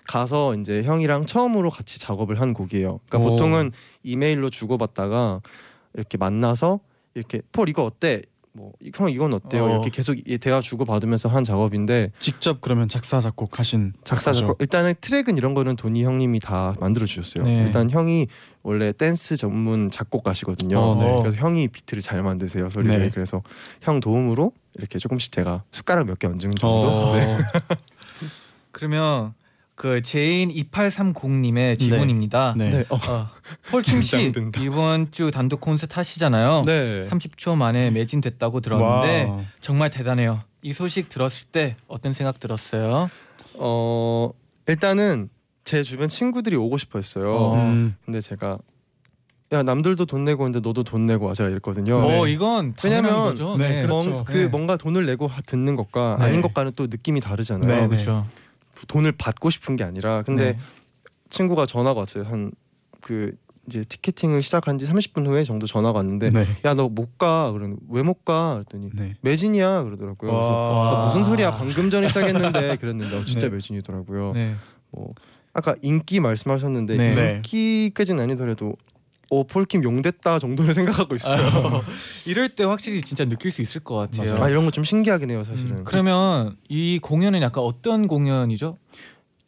가서 0.07 0.55
이제 0.55 0.83
형이랑 0.83 1.25
처음으로 1.25 1.69
같이 1.69 1.99
작업을 1.99 2.41
한 2.41 2.53
곡이에요. 2.53 2.99
그러니까 3.07 3.17
오. 3.29 3.31
보통은 3.31 3.71
이메일로 4.03 4.49
주고받다가 4.49 5.39
이렇게 5.93 6.17
만나서 6.17 6.79
이렇게 7.15 7.41
폴 7.53 7.69
이거 7.69 7.83
어때? 7.85 8.21
뭐형 8.55 9.09
이건 9.09 9.33
어때요? 9.33 9.65
어. 9.65 9.69
이렇게 9.69 9.89
계속 9.89 10.15
이 10.27 10.37
대화 10.37 10.61
주고 10.61 10.85
받으면서 10.85 11.27
한 11.27 11.43
작업인데 11.43 12.11
직접 12.19 12.61
그러면 12.61 12.87
작사 12.87 13.19
작곡 13.19 13.57
하신 13.59 13.93
작사 14.03 14.31
거죠? 14.31 14.41
작곡 14.41 14.61
일단은 14.61 14.93
트랙은 15.01 15.37
이런 15.37 15.53
거는 15.55 15.75
도니 15.75 16.03
형님이 16.03 16.39
다 16.39 16.75
만들어 16.79 17.05
주셨어요. 17.07 17.45
네. 17.45 17.63
일단 17.63 17.89
형이 17.89 18.27
원래 18.61 18.91
댄스 18.93 19.37
전문 19.37 19.89
작곡가시거든요. 19.89 20.77
어, 20.77 20.95
네. 21.03 21.15
그래서 21.19 21.37
형이 21.37 21.67
비트를 21.69 22.01
잘 22.03 22.21
만드세요 22.21 22.69
소리를. 22.69 22.97
네. 23.03 23.09
그래서 23.09 23.41
형 23.81 23.99
도움으로 23.99 24.51
이렇게 24.75 24.99
조금씩 24.99 25.31
제가 25.31 25.63
숟가락 25.71 26.05
몇 26.05 26.19
개 26.19 26.27
얹은 26.27 26.39
정도. 26.39 26.67
어. 26.67 27.15
네. 27.15 27.37
그러면 28.71 29.33
그 29.75 30.01
제인 30.03 30.49
2830님의 30.49 31.79
질문입니다. 31.79 32.53
네. 32.57 32.69
네. 32.69 32.85
어. 32.89 32.95
어, 32.95 33.27
폴킴 33.71 34.01
씨 34.01 34.17
긴장된다. 34.17 34.61
이번 34.61 35.11
주 35.11 35.31
단독 35.31 35.61
콘서트 35.61 35.93
하시잖아요. 35.95 36.63
네. 36.65 37.03
30초 37.05 37.55
만에 37.57 37.89
매진됐다고 37.89 38.59
들었는데 38.59 39.23
와. 39.29 39.41
정말 39.61 39.89
대단해요. 39.89 40.41
이 40.61 40.73
소식 40.73 41.09
들었을 41.09 41.47
때 41.51 41.75
어떤 41.87 42.13
생각 42.13 42.39
들었어요? 42.39 43.09
어 43.55 44.29
일단은 44.67 45.29
제 45.65 45.81
주변 45.83 46.07
친구들이 46.07 46.55
오고 46.55 46.77
싶어했어요. 46.77 47.31
어. 47.33 47.55
음, 47.55 47.95
근데 48.05 48.21
제가 48.21 48.59
야 49.53 49.61
남들도 49.63 50.05
돈 50.05 50.23
내고 50.23 50.45
있는데 50.47 50.67
너도 50.67 50.83
돈 50.83 51.05
내고 51.05 51.25
와 51.25 51.33
제가 51.33 51.49
이랬거든요. 51.49 51.95
어 51.97 52.27
이건 52.27 52.73
당연한 52.75 53.05
왜냐면- 53.05 53.29
거죠. 53.29 53.57
네, 53.57 53.69
네, 53.69 53.81
그렇죠. 53.87 54.09
뭔- 54.09 54.25
그 54.25 54.33
네. 54.33 54.47
뭔가 54.47 54.77
돈을 54.77 55.05
내고 55.05 55.27
하- 55.27 55.41
듣는 55.41 55.75
것과 55.75 56.17
네. 56.19 56.25
아닌 56.25 56.41
것과는 56.41 56.73
또 56.75 56.87
느낌이 56.87 57.19
다르잖아요. 57.21 57.67
네, 57.67 57.77
어, 57.79 57.81
네. 57.81 57.87
그렇죠. 57.89 58.25
돈을 58.87 59.13
받고 59.13 59.49
싶은 59.49 59.75
게 59.75 59.83
아니라 59.83 60.23
근데 60.23 60.53
네. 60.53 60.59
친구가 61.29 61.65
전화가 61.65 61.99
왔어요. 62.01 62.23
한그 62.25 63.35
이제 63.67 63.81
티켓팅을 63.83 64.41
시작한 64.41 64.77
지 64.77 64.85
30분 64.85 65.25
후에 65.25 65.43
정도 65.45 65.65
전화가 65.65 65.97
왔는데 65.99 66.31
네. 66.31 66.45
야너 66.65 66.89
못 66.89 67.17
가. 67.17 67.51
그러는 67.53 67.77
왜 67.89 68.03
못 68.03 68.25
가? 68.25 68.53
그랬더니 68.55 68.89
네. 68.93 69.15
매진이야 69.21 69.83
그러더라고요. 69.83 70.31
그래서 70.31 70.51
와. 70.51 71.01
아, 71.01 71.05
무슨 71.05 71.23
소리야? 71.23 71.51
방금 71.51 71.89
전에 71.89 72.07
시작했는데 72.09 72.75
그랬는데 72.81 73.15
어, 73.17 73.23
진짜 73.25 73.47
네. 73.47 73.53
매진이더라고요. 73.55 74.33
네. 74.33 74.55
뭐 74.91 75.13
아까 75.53 75.75
인기 75.81 76.19
말씀하셨는데 76.19 76.97
네. 76.97 77.15
네. 77.15 77.35
인기까지는 77.35 78.21
아니더라도 78.23 78.75
어 79.39 79.43
폴킴 79.43 79.83
용됐다 79.83 80.39
정도를 80.39 80.73
생각하고 80.75 81.15
있어요. 81.15 81.39
이럴 82.27 82.49
때 82.49 82.63
확실히 82.63 83.01
진짜 83.01 83.25
느낄 83.25 83.51
수 83.51 83.61
있을 83.61 83.81
것 83.81 83.95
같아요. 83.95 84.35
아 84.43 84.49
이런 84.49 84.65
거 84.65 84.71
좀 84.71 84.83
신기하긴 84.83 85.29
해요 85.31 85.43
사실은. 85.43 85.79
음, 85.79 85.83
그러면 85.83 86.55
이 86.69 86.99
공연은 87.01 87.41
약간 87.41 87.63
어떤 87.63 88.07
공연이죠? 88.07 88.77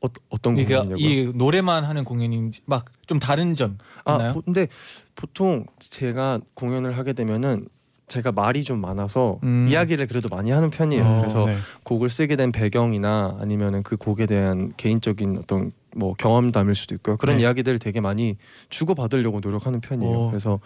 어, 0.01 0.07
어떤 0.29 0.55
공연이냐고요? 0.55 0.97
이 0.97 1.31
노래만 1.35 1.83
하는 1.83 2.03
공연인지 2.03 2.61
막 2.65 2.85
좀 3.07 3.19
다른 3.19 3.53
점아 3.53 3.75
있나요? 4.09 4.33
보, 4.33 4.41
근데 4.41 4.67
보통 5.13 5.65
제가 5.77 6.39
공연을 6.55 6.97
하게 6.97 7.13
되면은 7.13 7.67
제가 8.07 8.31
말이 8.31 8.63
좀 8.63 8.81
많아서 8.81 9.39
음. 9.43 9.67
이야기를 9.69 10.07
그래도 10.07 10.27
많이 10.29 10.49
하는 10.49 10.71
편이에요. 10.71 11.03
어, 11.05 11.17
그래서 11.19 11.45
네. 11.45 11.55
곡을 11.83 12.09
쓰게 12.09 12.35
된 12.35 12.51
배경이나 12.51 13.37
아니면은 13.39 13.83
그 13.83 13.95
곡에 13.95 14.25
대한 14.25 14.73
개인적인 14.77 15.37
어떤 15.37 15.71
뭐 15.95 16.13
경험담일 16.13 16.75
수도 16.75 16.93
있고요. 16.95 17.17
그런 17.17 17.37
네. 17.37 17.43
이야기들을 17.43 17.79
되게 17.79 18.01
많이 18.01 18.37
주고 18.69 18.95
받으려고 18.95 19.39
노력하는 19.39 19.81
편이에요. 19.81 20.13
오. 20.13 20.27
그래서 20.29 20.59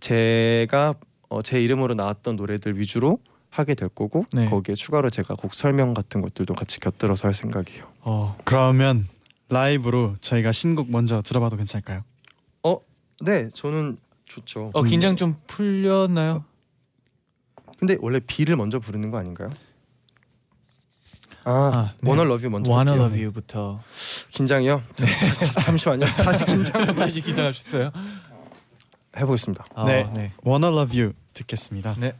제가 0.00 0.94
어, 1.28 1.40
제 1.40 1.62
이름으로 1.62 1.94
나왔던 1.94 2.36
노래들 2.36 2.78
위주로 2.78 3.18
하게 3.48 3.74
될 3.74 3.88
거고 3.88 4.26
네. 4.32 4.46
거기에 4.46 4.74
추가로 4.74 5.10
제가 5.10 5.34
곡 5.34 5.54
설명 5.54 5.94
같은 5.94 6.20
것들도 6.20 6.54
같이 6.54 6.80
곁들여서 6.80 7.28
할 7.28 7.34
생각이에요. 7.34 7.84
어. 8.00 8.36
그러면 8.44 9.06
라이브로 9.48 10.16
저희가 10.20 10.52
신곡 10.52 10.90
먼저 10.90 11.22
들어봐도 11.22 11.56
괜찮을까요? 11.56 12.02
네, 13.22 13.48
저는 13.50 13.98
좋죠. 14.24 14.70
어 14.74 14.82
긴장 14.82 15.14
좀 15.16 15.36
풀렸나요? 15.46 16.44
근데 17.78 17.96
원래 18.00 18.20
비를 18.20 18.56
먼저 18.56 18.78
부르는 18.78 19.10
거 19.10 19.18
아닌가요? 19.18 19.50
아, 21.44 21.92
네. 22.00 22.08
Wanna 22.08 22.24
Love 22.24 22.44
You 22.44 22.50
먼저 22.50 22.70
Wanna. 22.70 22.94
Love 22.96 23.18
You부터 23.24 23.80
긴장이요? 24.30 24.82
잠시만요. 25.64 26.06
다시 26.06 26.44
긴장 26.44 26.86
다시 26.94 27.20
기다려주세요. 27.20 27.90
해보겠습니다. 29.16 29.64
아, 29.74 29.84
네. 29.84 30.08
네. 30.14 30.32
Wanna 30.46 30.68
Love 30.68 30.98
You 31.00 31.12
듣겠습니다. 31.34 31.96
네. 31.98 32.12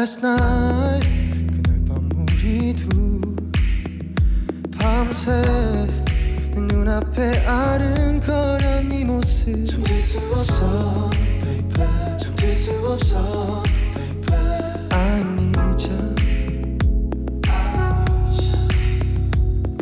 Last 0.00 0.24
night. 0.26 1.06
그날 1.62 1.84
밤 1.86 2.08
우리 2.16 2.74
둘 2.74 3.20
밤새 4.78 5.30
내 6.54 6.58
눈앞에 6.58 7.44
아른거려 7.44 8.80
네 8.88 9.04
모습. 9.04 9.66
잠들 9.66 10.00
수 10.00 10.18
없어 10.32 11.10
baby. 11.44 12.16
잠들 12.18 12.54
수 12.54 12.70
없어 12.88 13.62
baby. 13.94 14.34
I 14.90 15.20
need 15.20 15.90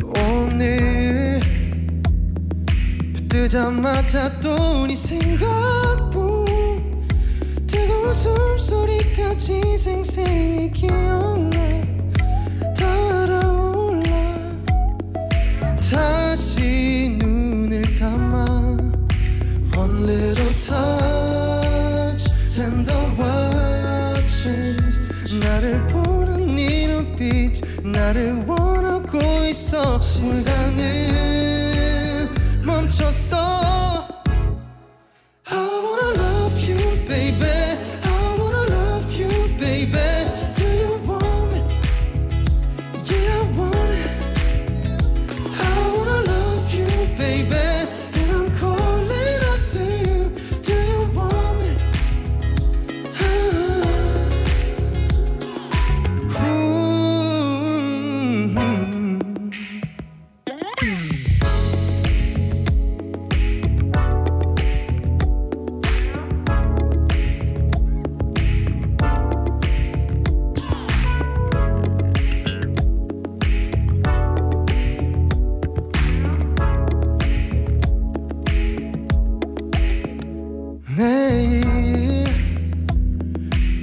오늘 0.03 1.39
뜨자마자 3.29 4.29
또 4.41 4.85
네 4.85 4.95
생각뿐 4.97 6.28
뜨거운 7.89 8.13
숨소리까지 8.13 9.75
생생히 9.75 10.71
기억나. 10.71 11.57
달아올라. 12.77 14.11
다시 15.91 17.17
눈을 17.19 17.81
감아. 17.97 18.45
One 19.75 20.03
little 20.07 20.53
touch 20.55 22.29
and 22.59 22.85
the 22.85 22.99
change 24.27 25.39
나를 25.39 25.87
보는 25.87 26.55
네 26.55 26.85
눈빛 26.85 27.59
나를 27.83 28.45
원하고 28.45 29.17
있어. 29.45 29.99
물가는 30.21 30.77
멈췄어 32.63 33.78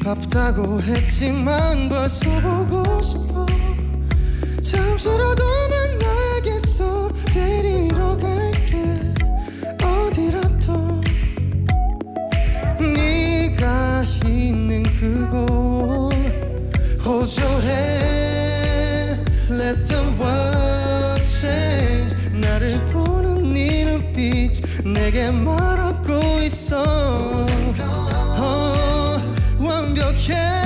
바쁘다고 0.06 0.80
했지만 0.82 1.88
벌써 1.88 2.30
보고 2.40 3.02
싶어. 3.02 3.44
잠시라도 4.62 5.42
만나겠어. 5.68 7.10
데리러 7.24 8.16
갈게. 8.16 9.00
어디라도. 9.82 11.02
네가 12.78 14.04
있는 14.24 14.84
그곳. 14.84 16.14
호조해. 17.04 17.64
Let 19.50 19.86
the 19.88 20.04
world 20.20 21.24
change. 21.24 22.14
나를 22.40 22.78
보는 22.92 23.52
네 23.52 23.84
눈빛. 23.84 24.62
내게 24.84 25.32
말하고 25.32 26.40
있어 26.42 26.84
어, 26.84 27.45
완 30.28 30.65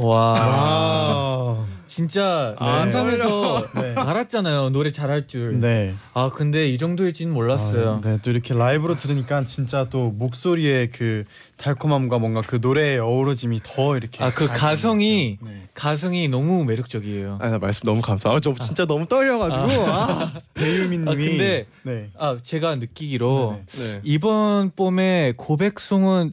와. 0.00 0.34
아, 0.38 1.66
진짜 1.86 2.54
네. 2.60 2.66
영상에서 2.66 3.66
네. 3.74 3.94
알았잖아요. 3.96 4.70
노래 4.70 4.90
잘할 4.92 5.26
줄. 5.26 5.58
네. 5.60 5.94
아 6.14 6.30
근데 6.30 6.68
이 6.68 6.78
정도일지는 6.78 7.34
몰랐어요. 7.34 8.00
아, 8.04 8.08
네, 8.08 8.18
또 8.22 8.30
이렇게 8.30 8.54
라이브로 8.54 8.96
들으니까 8.96 9.44
진짜 9.44 9.86
또 9.90 10.10
목소리의 10.10 10.90
그 10.92 11.24
달콤함과 11.56 12.18
뭔가 12.18 12.42
그 12.46 12.58
노래의 12.62 13.00
어우러짐이 13.00 13.60
더 13.64 13.96
이렇게 13.96 14.22
아그잘 14.22 14.56
가성이. 14.56 15.38
네. 15.42 15.68
가성이 15.74 16.28
너무 16.28 16.64
매력적이에요. 16.64 17.38
아, 17.40 17.50
나 17.50 17.58
말씀 17.58 17.82
너무 17.84 18.00
감사. 18.00 18.30
아, 18.30 18.38
저 18.40 18.54
진짜 18.54 18.86
너무 18.86 19.06
떨려가지고. 19.06 19.86
아. 19.90 20.32
배유민님이 20.54 21.10
아, 21.10 21.14
근데- 21.14 21.66
네. 21.82 22.10
아 22.18 22.36
제가 22.40 22.76
느끼기로 22.76 23.60
네네. 23.66 23.92
네. 23.94 24.00
이번 24.04 24.70
봄의 24.76 25.34
고백송은 25.36 26.32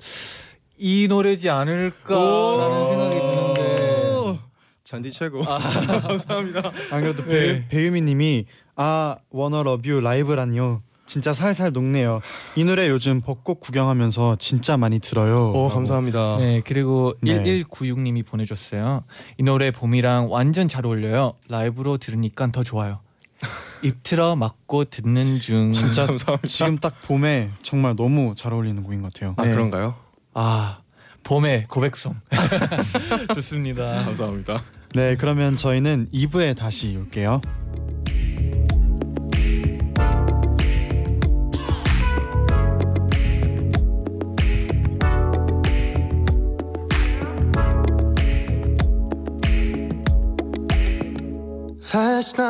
이 0.79 1.07
노래지 1.09 1.49
않을까라는 1.49 2.87
생각이 2.87 3.15
드는데. 3.15 3.36
잔디 4.87 5.11
최고. 5.11 5.43
아, 5.43 5.59
감사합니다. 6.07 6.71
안 6.91 7.01
그래도 7.01 7.21
네. 7.25 7.29
배유, 7.29 7.61
배유민님이 7.67 8.45
아 8.77 9.17
원어 9.29 9.61
러뷰 9.61 9.99
라이브라니요. 9.99 10.81
진짜 11.05 11.33
살살 11.33 11.73
녹네요. 11.73 12.21
이 12.55 12.63
노래 12.63 12.87
요즘 12.87 13.19
벚꽃 13.19 13.59
구경하면서 13.59 14.37
진짜 14.39 14.77
많이 14.77 14.99
들어요. 14.99 15.51
오 15.51 15.67
감사합니다. 15.67 16.37
네 16.39 16.61
그리고 16.65 17.13
네. 17.19 17.65
1196님이 17.65 18.25
보내줬어요. 18.25 19.03
이 19.37 19.43
노래 19.43 19.71
봄이랑 19.71 20.31
완전 20.31 20.69
잘 20.69 20.85
어울려요. 20.85 21.33
라이브로 21.49 21.97
들으니까 21.97 22.47
더 22.53 22.63
좋아요. 22.63 23.01
입 23.83 24.03
틀어 24.03 24.37
막고 24.37 24.85
듣는 24.85 25.41
중. 25.41 25.73
진짜 25.73 26.05
감사합니다. 26.05 26.47
지금 26.47 26.77
딱 26.77 26.93
봄에 27.07 27.49
정말 27.61 27.97
너무 27.97 28.35
잘 28.37 28.53
어울리는 28.53 28.81
곡인 28.83 29.01
것 29.01 29.13
같아요. 29.13 29.33
아 29.35 29.43
네. 29.43 29.51
그런가요? 29.51 29.95
아 30.33 30.79
봄의 31.25 31.65
고백송. 31.67 32.15
좋습니다. 33.35 34.05
감사합니다. 34.05 34.63
네, 34.97 35.15
그러면 35.15 35.55
저희는 35.55 36.07
2부에 36.11 36.57
다시 36.57 36.97
올게요. 36.97 37.39
Last 51.93 52.41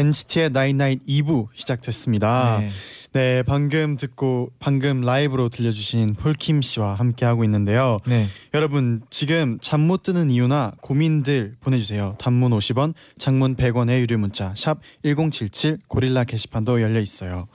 NCT의 0.00 0.50
나인나인 0.50 1.00
2부 1.06 1.48
시작됐습니다. 1.54 2.58
네. 2.60 2.70
네, 3.12 3.42
방금 3.42 3.96
듣고 3.96 4.50
방금 4.58 5.00
라이브로 5.00 5.48
들려주신 5.48 6.14
폴킴 6.14 6.62
씨와 6.62 6.94
함께 6.94 7.26
하고 7.26 7.44
있는데요. 7.44 7.98
네. 8.06 8.26
여러분 8.54 9.02
지금 9.10 9.58
잠 9.60 9.80
못 9.80 10.02
드는 10.04 10.30
이유나 10.30 10.72
고민들 10.80 11.56
보내주세요. 11.60 12.14
단문 12.18 12.52
50원, 12.52 12.94
장문 13.18 13.56
100원의 13.56 14.00
유료 14.00 14.16
문자 14.18 14.54
샵 14.56 14.78
#1077 15.04 15.80
고릴라 15.88 16.24
게시판도 16.24 16.80
열려 16.80 17.00
있어요. 17.00 17.48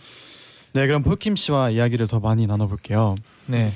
네, 0.73 0.85
그럼 0.87 1.01
폴킴 1.03 1.37
씨와 1.37 1.69
이야기를 1.69 2.07
더 2.07 2.19
많이 2.19 2.45
나눠볼게요. 2.45 3.15
네. 3.45 3.71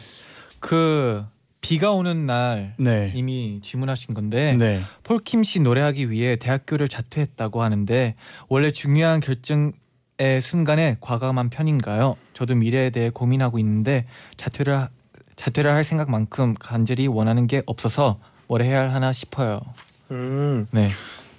그 0.59 1.23
비가 1.61 1.91
오는 1.91 2.25
날 2.25 2.73
네, 2.77 3.11
이미 3.15 3.59
질문하신 3.61 4.13
건데 4.13 4.55
네, 4.57 4.81
폴킴 5.03 5.43
씨 5.43 5.59
노래하기 5.59 6.09
위해 6.09 6.35
대학교를 6.37 6.87
자퇴했다고 6.87 7.61
하는데 7.61 8.15
원래 8.47 8.71
중요한 8.71 9.19
결정의 9.19 9.73
순간에 10.41 10.97
과감한 11.01 11.49
편인가요? 11.49 12.15
저도 12.33 12.55
미래에 12.55 12.89
대해 12.91 13.09
고민하고 13.09 13.59
있는데 13.59 14.05
자퇴를 14.37 14.73
하- 14.77 14.89
자퇴를 15.35 15.71
할 15.71 15.83
생각만큼 15.83 16.53
간절히 16.59 17.07
원하는 17.07 17.45
게 17.47 17.61
없어서 17.65 18.19
뭘 18.47 18.61
해야 18.61 18.91
하나 18.93 19.11
싶어요. 19.13 19.59
음, 20.11 20.65
네. 20.71 20.89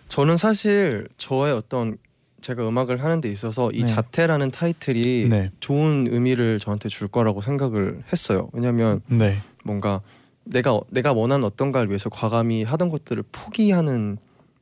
저는 0.08 0.36
사실 0.36 1.08
저의 1.16 1.52
어떤 1.54 1.96
제가 2.40 2.66
음악을 2.66 3.02
하는 3.02 3.20
데 3.20 3.30
있어서 3.30 3.70
이 3.72 3.80
네. 3.80 3.86
자태라는 3.86 4.50
타이틀이 4.50 5.28
네, 5.28 5.50
좋은 5.60 6.06
의미를 6.10 6.58
저한테 6.58 6.88
줄 6.88 7.08
거라고 7.08 7.40
생각을 7.42 8.02
했어요. 8.12 8.48
왜냐하면 8.52 9.02
네, 9.08 9.38
뭔가 9.64 10.00
내가 10.44 10.80
내가 10.90 11.12
원하는 11.12 11.44
어떤가를 11.44 11.88
위해서 11.88 12.10
과감히 12.10 12.62
하던 12.62 12.88
것들을 12.88 13.22
포기하는 13.30 14.18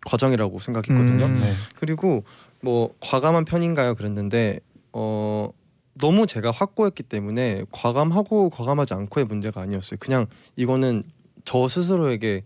과정이라고 0.07 0.59
생각했거든요. 0.59 1.25
음. 1.25 1.41
네, 1.41 1.53
그리고 1.77 2.25
뭐 2.61 2.95
과감한 3.01 3.45
편인가요? 3.45 3.95
그랬는데 3.95 4.61
어 4.93 5.51
너무 5.95 6.27
제가 6.27 6.51
확고했기 6.51 7.03
때문에 7.03 7.65
과감하고 7.73 8.51
과감하지 8.51 8.95
않고의 8.95 9.27
문제가 9.27 9.61
아니었어요. 9.61 9.99
그냥 10.01 10.27
이거는 10.57 11.03
저 11.45 11.69
스스로에게 11.69 12.43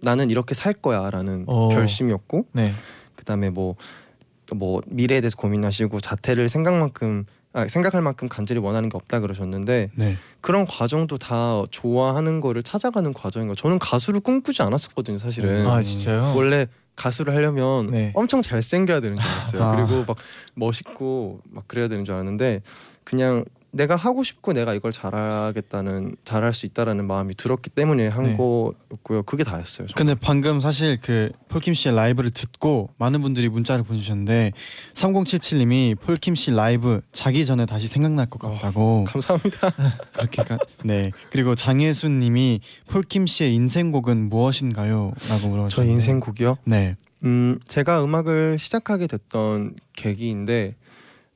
나는 0.00 0.30
이렇게 0.30 0.54
살 0.54 0.74
거야라는 0.74 1.44
어. 1.46 1.68
결심이었고 1.68 2.46
네. 2.52 2.72
그다음에 3.16 3.50
뭐뭐 3.50 4.82
미래에 4.86 5.20
대해서 5.20 5.36
고민하시고 5.36 6.00
자퇴를 6.00 6.48
생각만큼 6.48 7.24
아, 7.54 7.68
생각할 7.68 8.00
만큼 8.00 8.28
간절히 8.28 8.60
원하는 8.60 8.88
게 8.88 8.96
없다 8.96 9.20
그러셨는데 9.20 9.90
네, 9.94 10.16
그런 10.40 10.66
과정도 10.66 11.18
다 11.18 11.62
좋아하는 11.70 12.40
거를 12.40 12.62
찾아가는 12.62 13.12
과정인 13.12 13.48
거. 13.48 13.54
저는 13.54 13.78
가수를 13.78 14.20
꿈꾸지 14.20 14.62
않았었거든요, 14.62 15.18
사실은. 15.18 15.66
아 15.66 15.82
진짜요? 15.82 16.32
원래 16.34 16.66
가수를 16.96 17.34
하려면 17.34 17.90
네. 17.90 18.12
엄청 18.14 18.42
잘 18.42 18.62
생겨야 18.62 19.00
되는 19.00 19.16
줄 19.16 19.26
알았어요. 19.26 19.62
아. 19.62 19.76
그리고 19.76 20.04
막 20.06 20.16
멋있고 20.54 21.40
막 21.50 21.64
그래야 21.68 21.88
되는 21.88 22.04
줄 22.04 22.14
알았는데 22.14 22.62
그냥 23.04 23.44
내가 23.72 23.96
하고 23.96 24.22
싶고 24.22 24.52
내가 24.52 24.74
이걸 24.74 24.92
잘하겠다는 24.92 26.16
잘할 26.24 26.52
수 26.52 26.66
있다라는 26.66 27.06
마음이 27.06 27.34
들었기 27.34 27.70
때문에 27.70 28.08
한 28.08 28.24
네. 28.24 28.36
거였고요. 28.36 29.22
그게 29.22 29.44
다였어요. 29.44 29.86
저는. 29.88 29.94
근데 29.96 30.14
방금 30.14 30.60
사실 30.60 30.98
그 31.00 31.30
폴킴 31.48 31.72
씨의 31.72 31.94
라이브를 31.94 32.30
듣고 32.30 32.90
많은 32.98 33.22
분들이 33.22 33.48
문자를 33.48 33.82
보내주셨는데 33.84 34.52
3077님이 34.92 35.98
폴킴 35.98 36.34
씨 36.34 36.50
라이브 36.50 37.00
자기 37.12 37.46
전에 37.46 37.64
다시 37.64 37.86
생각날 37.86 38.26
것 38.26 38.38
같다고 38.38 39.04
감사합니다. 39.04 39.70
그렇게 40.12 40.42
가, 40.42 40.58
네 40.84 41.10
그리고 41.30 41.54
장혜수님이 41.54 42.60
폴킴 42.90 43.26
씨의 43.26 43.54
인생곡은 43.54 44.28
무엇인가요?라고 44.28 45.48
물어주셨는데 45.48 45.70
저 45.70 45.84
인생 45.84 46.20
곡이요. 46.20 46.58
네 46.64 46.96
음, 47.24 47.58
제가 47.66 48.04
음악을 48.04 48.58
시작하게 48.58 49.06
됐던 49.06 49.76
계기인데 49.94 50.74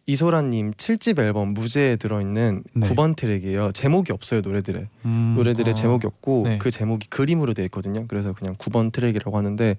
이소라님 0.09 0.73
7집 0.75 1.19
앨범 1.19 1.49
무제에 1.49 1.97
들어있는 1.97 2.63
네. 2.75 2.89
9번 2.89 3.17
트랙이에요. 3.17 3.73
제목이 3.73 4.13
없어요 4.13 4.41
노래들에. 4.41 4.89
음, 5.05 5.35
노래들의 5.37 5.73
아. 5.73 5.75
제목이 5.75 6.07
없고 6.07 6.43
네. 6.47 6.59
그 6.59 6.71
제목이 6.71 7.09
그림으로 7.09 7.55
되어 7.55 7.65
있거든요. 7.65 8.07
그래서 8.07 8.33
그냥 8.33 8.55
9번 8.57 8.93
트랙이라고 8.93 9.37
하는데 9.37 9.77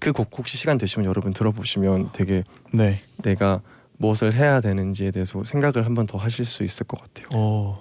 그 0.00 0.12
곡 0.12 0.30
혹시 0.38 0.56
시간 0.56 0.78
되시면 0.78 1.06
여러분 1.06 1.34
들어보시면 1.34 2.10
되게 2.12 2.42
네 2.72 3.02
내가 3.18 3.60
무엇을 3.98 4.32
해야 4.34 4.62
되는지에 4.62 5.10
대해서 5.10 5.44
생각을 5.44 5.84
한번 5.84 6.06
더 6.06 6.16
하실 6.16 6.46
수 6.46 6.64
있을 6.64 6.86
것 6.86 6.98
같아요. 7.00 7.38
오. 7.38 7.76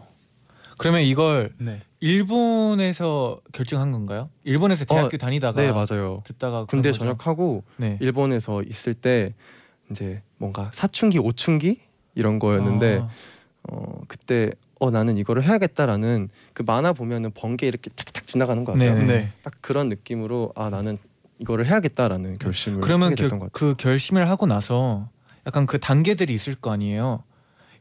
그러면 0.77 1.01
이걸 1.01 1.53
네. 1.57 1.81
일본에서 2.01 3.39
결정한 3.53 3.93
건가요? 3.93 4.29
일본에서 4.43 4.83
대학교 4.83 5.15
다니다가 5.15 5.61
네 5.61 5.71
맞아요. 5.71 6.21
듣다가 6.25 6.65
군대 6.65 6.89
거죠? 6.89 6.99
전역하고 6.99 7.63
네. 7.77 7.97
일본에서 8.01 8.63
있을 8.63 8.93
때 8.93 9.33
이제 9.89 10.21
뭔가 10.37 10.69
사춘기 10.73 11.19
오춘기 11.19 11.79
이런 12.15 12.39
거였는데 12.39 12.99
아, 13.03 13.09
어 13.69 14.01
그때 14.07 14.51
어 14.79 14.91
나는 14.91 15.17
이거를 15.17 15.43
해야겠다라는 15.43 16.29
그 16.53 16.63
만화 16.63 16.93
보면은 16.93 17.31
번개 17.31 17.67
이렇게 17.67 17.89
탁탁 17.91 18.27
지나가는 18.27 18.63
거 18.63 18.73
아세요? 18.73 18.95
네. 18.95 19.05
네. 19.05 19.31
딱 19.43 19.53
그런 19.61 19.89
느낌으로 19.89 20.51
아 20.55 20.69
나는 20.69 20.97
이거를 21.39 21.67
해야겠다라는 21.67 22.37
결심을 22.39 22.81
그러면 22.81 23.07
하게 23.07 23.15
결, 23.15 23.25
됐던 23.25 23.39
것 23.39 23.51
같아요. 23.51 23.73
그 23.73 23.75
결심을 23.77 24.29
하고 24.29 24.45
나서 24.45 25.09
약간 25.45 25.65
그 25.65 25.79
단계들이 25.79 26.33
있을 26.33 26.55
거 26.55 26.71
아니에요. 26.71 27.23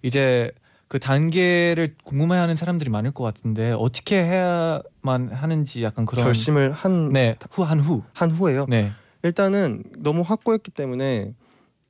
이제 0.02 0.52
그 0.88 0.98
단계를 0.98 1.94
궁금해하는 2.04 2.56
사람들이 2.56 2.90
많을 2.90 3.10
것 3.10 3.24
같은데 3.24 3.72
어떻게 3.72 4.22
해야만 4.22 5.30
하는지 5.32 5.82
약간 5.82 6.04
그런 6.06 6.24
결심을 6.24 6.72
한 6.72 7.12
네, 7.12 7.36
후 7.50 7.64
한 7.64 7.80
후. 7.80 8.02
한 8.12 8.30
후에요. 8.30 8.66
네. 8.68 8.90
일단은 9.22 9.82
너무 9.98 10.22
확고했기 10.22 10.70
때문에 10.70 11.32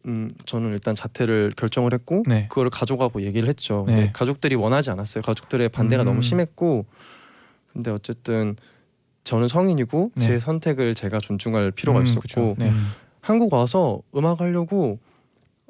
음 0.07 0.31
저는 0.45 0.73
일단 0.73 0.95
자퇴를 0.95 1.53
결정을 1.57 1.95
했고 1.95 2.23
네. 2.27 2.47
그거를 2.49 2.71
가족하고 2.71 3.23
얘기를 3.23 3.49
했죠. 3.49 3.85
네. 3.87 3.95
근데 3.95 4.13
가족들이 4.13 4.55
원하지 4.55 4.91
않았어요. 4.91 5.23
가족들의 5.23 5.69
반대가 5.71 6.03
음. 6.03 6.07
너무 6.07 6.23
심했고 6.23 6.85
근데 7.73 7.91
어쨌든 7.91 8.57
저는 9.25 9.49
성인이고 9.49 10.13
네. 10.15 10.25
제 10.25 10.39
선택을 10.39 10.95
제가 10.95 11.19
존중할 11.19 11.71
필요가 11.71 12.01
음, 12.01 12.05
있었고. 12.05 12.57
네. 12.59 12.69
음, 12.69 12.91
한국 13.25 13.55
와서 13.55 14.03
음악 14.15 14.43
하려고 14.43 14.99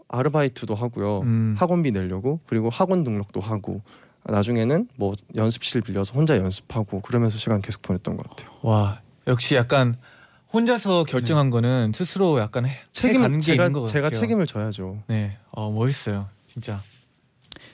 아르바이트도 0.08 0.74
하고요. 0.74 1.20
음. 1.20 1.54
학원비 1.56 1.92
내려고 1.92 2.40
그리고 2.46 2.68
학원 2.68 3.04
등록도 3.04 3.40
하고 3.40 3.80
나중에는 4.24 4.88
뭐 4.96 5.12
연습실 5.36 5.82
빌려서 5.82 6.14
혼자 6.14 6.36
연습하고 6.36 7.00
그러면서 7.00 7.38
시간 7.38 7.62
계속 7.62 7.82
보냈던 7.82 8.16
것 8.16 8.28
같아요. 8.28 8.50
와, 8.62 9.00
역시 9.28 9.54
약간 9.54 9.96
혼자서 10.54 11.02
결정한 11.02 11.50
거는 11.50 11.92
스스로 11.96 12.38
약간 12.38 12.64
해, 12.64 12.78
책임을 12.92 13.28
게 13.32 13.40
제가 13.40 13.66
있는 13.66 13.80
것 13.80 13.88
제가 13.88 14.04
같아요. 14.04 14.20
책임을 14.20 14.46
져야죠. 14.46 15.02
네. 15.08 15.36
어, 15.50 15.72
멋있어요. 15.72 16.28
진짜. 16.48 16.80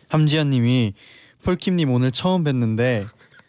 함지연님이 0.08 0.94
폴킴님 1.44 1.90
오늘 1.90 2.10
처음 2.10 2.42
뵀는데 2.42 3.06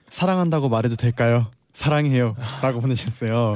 사랑한다고 0.10 0.68
말해도 0.68 0.98
될까요? 0.98 1.50
사랑해요라고 1.72 2.82
보내셨어요. 2.82 3.56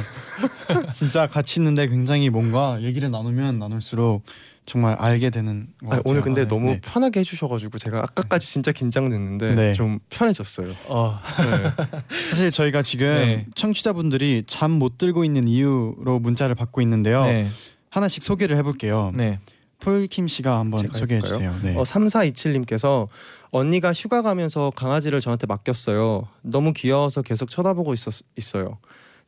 진짜 0.93 1.27
같이 1.27 1.59
있는데 1.59 1.87
굉장히 1.87 2.29
뭔가 2.29 2.81
얘기를 2.81 3.11
나누면 3.11 3.59
나눌수록 3.59 4.23
정말 4.65 4.95
알게 4.95 5.29
되는 5.29 5.67
것 5.81 5.87
아니, 5.87 5.89
같아요. 5.89 6.03
오늘 6.05 6.21
근데 6.21 6.41
아, 6.41 6.47
너무 6.47 6.71
네. 6.71 6.81
편하게 6.81 7.19
해주셔가지고 7.19 7.77
제가 7.77 7.99
아까까지 7.99 8.47
진짜 8.47 8.71
긴장됐는데 8.71 9.53
네. 9.55 9.73
좀 9.73 9.99
편해졌어요. 10.09 10.73
어. 10.87 11.19
사실 12.29 12.51
저희가 12.51 12.81
지금 12.81 13.07
네. 13.07 13.45
청취자분들이 13.55 14.43
잠 14.47 14.75
못 14.75 14.97
들고 14.97 15.23
있는 15.23 15.47
이유로 15.47 16.19
문자를 16.19 16.55
받고 16.55 16.81
있는데요. 16.81 17.23
네. 17.25 17.47
하나씩 17.91 18.23
소개를 18.23 18.57
해볼게요. 18.57 19.11
네. 19.15 19.39
폴킴 19.79 20.27
씨가 20.27 20.59
한번 20.59 20.87
소개해? 20.91 21.21
주세요. 21.21 21.53
네. 21.61 21.75
어, 21.77 21.83
3427님께서 21.83 23.07
언니가 23.51 23.93
휴가 23.93 24.21
가면서 24.21 24.71
강아지를 24.75 25.21
저한테 25.21 25.45
맡겼어요. 25.47 26.27
너무 26.41 26.73
귀여워서 26.73 27.21
계속 27.21 27.49
쳐다보고 27.49 27.93
있었, 27.93 28.23
있어요. 28.35 28.79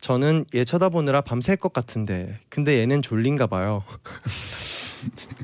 저는 0.02 0.45
얘 0.56 0.63
쳐다보느라 0.65 1.21
밤샐 1.21 1.58
것 1.60 1.73
같은데 1.73 2.39
근데 2.50 2.80
얘는 2.80 3.02
졸린가 3.02 3.47
봐요. 3.47 3.84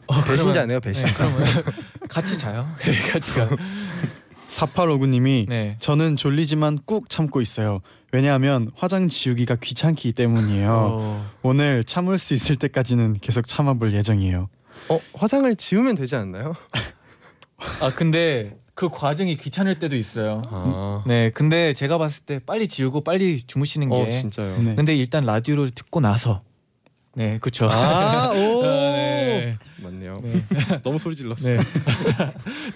어, 0.08 0.24
배신자네요 0.24 0.80
배신자. 0.80 1.26
네, 1.38 1.64
같이 2.10 2.38
자요. 2.38 2.68
네, 2.80 2.94
같이 3.12 3.34
가. 3.34 3.50
4859님이 4.50 5.48
네. 5.50 5.76
저는 5.80 6.16
졸리지만 6.18 6.80
꾹 6.86 7.10
참고 7.10 7.42
있어요. 7.42 7.82
왜냐하면 8.12 8.70
화장 8.76 9.08
지우기가 9.08 9.56
귀찮기 9.56 10.14
때문이에요. 10.14 10.70
어, 10.72 11.32
오늘 11.42 11.84
참을 11.84 12.20
수 12.20 12.36
있을 12.36 12.56
때까지는 12.58 13.16
계속 13.20 13.48
참아볼 13.48 13.94
예정이에요. 13.94 14.50
어 14.90 15.00
화장을 15.14 15.56
지우면 15.56 15.96
되지 15.96 16.16
않나요? 16.16 16.54
아 17.82 17.90
근데 17.96 18.56
그 18.76 18.90
과정이 18.90 19.38
귀찮을 19.38 19.80
때도 19.80 19.96
있어요. 19.96 20.42
아, 20.48 21.04
네, 21.08 21.30
근데 21.30 21.74
제가 21.74 21.98
봤을 21.98 22.24
때 22.24 22.40
빨리 22.40 22.68
지우고 22.68 23.02
빨리 23.04 23.42
주무시는 23.42 23.90
게. 23.90 23.96
어 23.96 24.10
진짜요. 24.10 24.62
네. 24.62 24.76
근데 24.76 24.96
일단 24.96 25.26
라디오를 25.26 25.70
듣고 25.72 26.00
나서. 26.00 26.42
네, 27.16 27.38
그렇죠. 27.40 27.70
아, 27.72 28.32
오. 28.34 28.62
네. 29.44 29.58
맞네요. 29.82 30.18
네. 30.24 30.44
너무 30.84 30.98
소리 31.00 31.16
질렀어요. 31.16 31.58
네. 31.58 31.64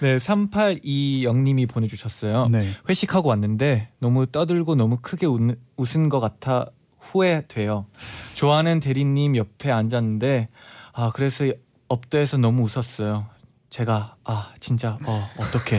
네, 0.00 0.18
3820님이 0.18 1.68
보내주셨어요. 1.68 2.48
네. 2.48 2.70
회식하고 2.88 3.28
왔는데 3.28 3.88
너무 4.00 4.26
떠들고 4.26 4.74
너무 4.74 4.98
크게 5.00 5.26
웃, 5.26 5.58
웃은 5.76 6.08
것 6.08 6.20
같아 6.20 6.66
후회돼요. 6.98 7.86
좋아하는 8.34 8.80
대리님 8.80 9.36
옆에 9.36 9.70
앉았는데 9.70 10.48
아 10.92 11.10
그래서 11.14 11.46
업도에서 11.88 12.36
너무 12.36 12.62
웃었어요. 12.64 13.26
제가 13.70 14.16
아 14.24 14.52
진짜 14.60 14.98
어 15.06 15.28
어떻게 15.38 15.78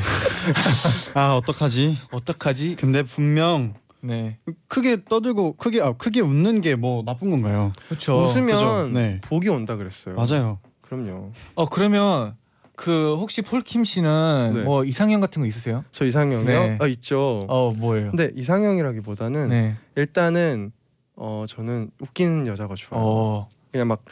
아 1.15 1.33
어떡하지? 1.35 1.97
어떡하지? 2.11 2.75
근데 2.79 3.03
분명 3.03 3.73
네, 4.01 4.37
크게 4.67 5.03
떠들고 5.05 5.53
크게 5.57 5.81
아 5.81 5.93
크게 5.93 6.21
웃는 6.21 6.61
게 6.61 6.75
뭐 6.75 7.03
나쁜 7.03 7.31
건가요? 7.31 7.71
그렇죠. 7.87 8.17
웃으면 8.19 8.47
그죠? 8.55 8.87
네. 8.99 9.19
복이 9.21 9.49
온다 9.49 9.75
그랬어요. 9.75 10.15
맞아요. 10.15 10.59
그럼요. 10.89 11.31
어 11.55 11.65
그러면 11.67 12.35
그 12.75 13.15
혹시 13.17 13.41
폴킴 13.43 13.83
씨는 13.83 14.51
네. 14.55 14.61
뭐 14.63 14.83
이상형 14.83 15.21
같은 15.21 15.41
거 15.41 15.45
있으세요? 15.47 15.85
저 15.91 16.05
이상형이요? 16.05 16.45
네. 16.45 16.77
아 16.81 16.87
있죠. 16.87 17.41
어 17.47 17.71
뭐예요? 17.71 18.11
근데 18.11 18.31
이상형이라기보다는 18.35 19.49
네. 19.49 19.75
일단은 19.95 20.71
어 21.15 21.45
저는 21.47 21.91
웃기는 21.99 22.47
여자가 22.47 22.73
좋아요. 22.75 23.03
어. 23.03 23.49
그냥 23.71 23.87
막 23.87 24.03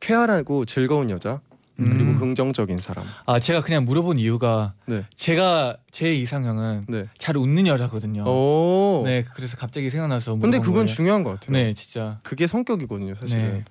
쾌활하고 0.00 0.64
즐거운 0.64 1.10
여자 1.10 1.40
그리고 1.76 2.10
음. 2.10 2.16
긍정적인 2.18 2.78
사람. 2.78 3.04
아 3.26 3.38
제가 3.38 3.60
그냥 3.62 3.84
물어본 3.84 4.18
이유가 4.18 4.72
네. 4.86 5.04
제가 5.14 5.76
제 5.90 6.14
이상형은 6.14 6.86
네. 6.88 7.04
잘 7.18 7.36
웃는 7.36 7.66
여자거든요. 7.66 8.24
오. 8.24 9.02
네, 9.04 9.24
그래서 9.34 9.56
갑자기 9.56 9.90
생각나서. 9.90 10.36
근데 10.36 10.58
그건 10.58 10.74
거예요. 10.74 10.86
중요한 10.86 11.22
것 11.24 11.32
같아요. 11.34 11.52
네, 11.52 11.74
진짜. 11.74 12.18
그게 12.22 12.46
성격이거든요, 12.46 13.14
사실은. 13.14 13.52
네. 13.52 13.64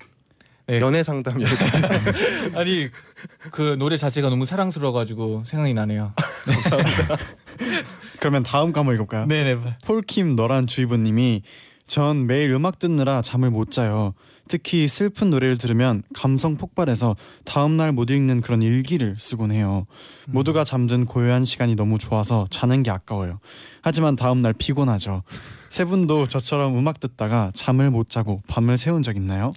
네. 0.68 0.82
연애 0.82 1.02
상담 1.02 1.40
이렇게. 1.40 1.56
아니 2.56 2.90
그 3.52 3.76
노래 3.80 3.96
자체가 3.98 4.30
너무 4.30 4.46
사랑스러워가지고 4.46 5.44
생각이 5.46 5.74
나네요. 5.74 6.14
그러면 8.20 8.44
다음 8.44 8.72
거 8.74 8.80
한번 8.82 8.96
읽어볼까요? 8.96 9.26
네네. 9.28 9.78
폴킴 9.86 10.36
너란 10.36 10.68
주의보님이 10.68 11.44
전 11.88 12.28
매일 12.28 12.52
음악 12.52 12.80
듣느라 12.80 13.22
잠을 13.22 13.50
못 13.50 13.72
자요. 13.72 14.14
특히 14.50 14.88
슬픈 14.88 15.30
노래를 15.30 15.58
들으면 15.58 16.04
감성 16.14 16.56
폭발해서 16.56 17.16
다음 17.44 17.76
날 17.78 17.92
못 17.92 18.10
읽는 18.10 18.42
그런 18.42 18.62
일기를 18.62 19.16
쓰곤 19.20 19.52
해요. 19.52 19.86
모두가 20.26 20.64
잠든 20.64 21.06
고요한 21.06 21.44
시간이 21.46 21.76
너무 21.76 21.98
좋아서 21.98 22.48
자는 22.50 22.82
게 22.84 22.90
아까워요. 22.92 23.40
하지만 23.82 24.16
다음 24.16 24.42
날 24.42 24.54
피곤하죠. 24.54 25.24
세 25.70 25.84
분도 25.86 26.28
저처럼 26.28 26.78
음악 26.78 27.00
듣다가 27.02 27.52
잠을 27.56 27.90
못 27.90 28.10
자고 28.10 28.42
밤을 28.48 28.78
새운 28.78 29.02
적 29.04 29.16
있나요? 29.18 29.52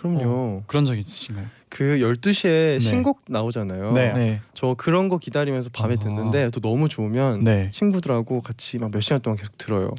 그럼요. 0.00 0.62
그런 0.66 0.84
적 0.86 0.96
있으신가요? 0.96 1.46
그 1.68 1.98
12시에 1.98 2.74
네. 2.74 2.78
신곡 2.78 3.22
나오잖아요. 3.28 3.92
네. 3.92 4.12
네. 4.12 4.40
저 4.54 4.74
그런 4.78 5.08
거 5.08 5.18
기다리면서 5.18 5.70
밤에 5.72 5.94
아. 5.94 5.98
듣는데 5.98 6.50
또 6.50 6.60
너무 6.60 6.88
좋으면 6.88 7.42
네. 7.44 7.70
친구들하고 7.70 8.40
같이 8.42 8.78
막 8.78 8.90
몇 8.90 9.00
시간 9.00 9.20
동안 9.20 9.36
계속 9.36 9.56
들어요. 9.58 9.90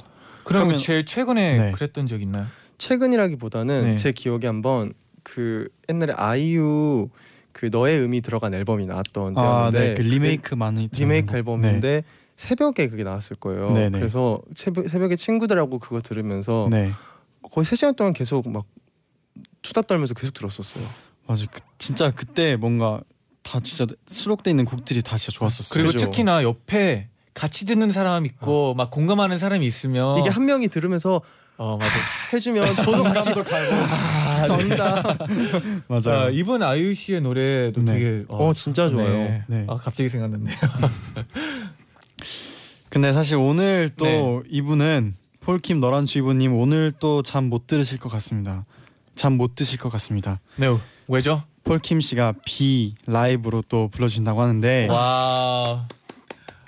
그러면 0.44 0.68
그러면- 0.70 0.78
제일 0.78 1.06
최근에 1.06 1.58
네. 1.58 1.72
그랬던 1.74 2.08
적 2.08 2.22
있나요? 2.22 2.46
최근이라기보다는 2.78 3.82
네. 3.84 3.96
제 3.96 4.12
기억에 4.12 4.46
한번 4.48 4.94
그 5.24 5.68
옛날에 5.90 6.14
아이유 6.16 7.10
그 7.52 7.70
너의 7.72 8.00
음이 8.02 8.22
들어간 8.22 8.54
앨범이 8.54 8.86
나왔던 8.86 9.38
아, 9.38 9.70
때였는데 9.72 9.80
네. 9.80 9.94
그 9.96 10.02
리메이크 10.04 10.56
많이 10.56 10.90
그 10.90 10.96
리메이크. 10.96 11.36
앨범인데 11.36 12.04
새벽에 12.36 12.88
그게 12.88 13.04
나왔을 13.04 13.36
거예요. 13.36 13.72
네, 13.72 13.90
네. 13.90 13.98
그래서 14.00 14.42
새벽, 14.54 14.88
새벽에 14.88 15.16
친구들하고 15.16 15.80
그거 15.80 16.00
들으면서 16.02 16.68
네. 16.70 16.84
네. 16.86 16.92
거의 17.52 17.66
3시간 17.66 17.96
동안 17.96 18.14
계속 18.14 18.48
막 18.50 18.66
수다 19.64 19.82
떨면서 19.82 20.14
계속 20.14 20.34
들었었어요. 20.34 20.86
맞아. 21.28 21.46
그, 21.52 21.60
진짜 21.78 22.12
그때 22.12 22.56
뭔가 22.56 23.02
다 23.44 23.60
진짜 23.62 23.86
수록돼 24.08 24.50
있는 24.52 24.66
곡들이 24.66 25.02
다 25.02 25.18
진짜 25.18 25.38
좋았었어요. 25.38 25.74
그리고 25.74 25.92
그죠. 25.94 26.06
특히나 26.06 26.44
옆에 26.44 27.10
같이 27.34 27.66
듣는 27.66 27.92
사람 27.92 28.26
있고 28.26 28.74
막 28.74 28.90
공감하는 28.92 29.38
사람이 29.38 29.66
있으면 29.66 30.18
이게 30.20 30.30
한 30.30 30.46
명이 30.46 30.70
들으면서 30.70 31.22
어 31.58 31.76
맞아. 31.78 31.92
해주면 32.34 32.76
저도 32.78 33.04
같이 33.04 33.30
아, 33.30 34.46
전다. 34.48 35.04
맞아요. 35.88 36.20
아, 36.26 36.30
이번 36.30 36.62
아이유 36.64 36.94
씨의 36.94 37.22
노래도 37.22 37.82
네. 37.82 37.94
되게 37.94 38.26
어, 38.28 38.54
진짜 38.54 38.90
좋아요. 38.90 39.08
네. 39.10 39.44
네. 39.48 39.66
아 39.68 39.76
갑자기 39.76 40.08
생각났네요. 40.10 40.56
근데 42.90 43.12
사실 43.14 43.36
오늘 43.38 43.90
또 43.98 44.06
네. 44.06 44.42
이분은 44.50 45.16
폴킴 45.42 45.80
너란 45.80 46.06
주의보님 46.06 46.54
오늘 46.58 46.92
또 47.00 47.22
잠 47.22 47.46
못 47.50 47.68
들으실 47.68 48.00
것 48.00 48.10
같습니다. 48.10 48.66
잠 49.18 49.34
못 49.38 49.56
드실 49.56 49.78
것 49.80 49.90
같습니다. 49.90 50.40
네. 50.56 50.68
왜죠? 51.10 51.44
폴킴 51.66 52.00
씨가 52.00 52.36
비 52.46 52.96
라이브로 53.06 53.62
또 53.68 53.90
불러주신다고 53.90 54.42
하는데 54.42 54.88
와. 54.90 55.88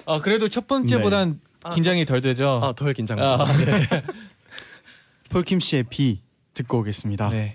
아 0.06 0.20
그래도 0.22 0.50
첫 0.50 0.68
번째보단 0.68 1.40
네. 1.64 1.70
긴장이 1.74 2.06
덜 2.06 2.20
되죠. 2.22 2.60
아, 2.62 2.74
덜 2.74 2.94
긴장. 2.94 3.20
아, 3.20 3.46
네. 3.58 4.04
폴킴 5.30 5.60
씨의 5.60 5.84
비 5.84 6.22
듣고 6.54 6.80
오겠습니다. 6.80 7.30
네. 7.30 7.54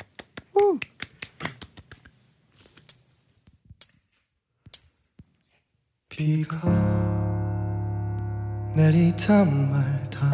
비가 6.08 6.58
내리다 8.74 9.44
말다 9.44 10.30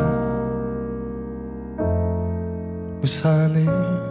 우산을 3.02 4.09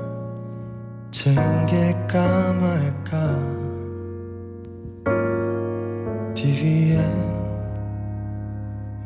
챙길까 1.12 2.54
말까? 2.54 3.60
TV엔 6.36 7.02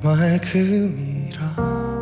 맑음이라 0.03 1.92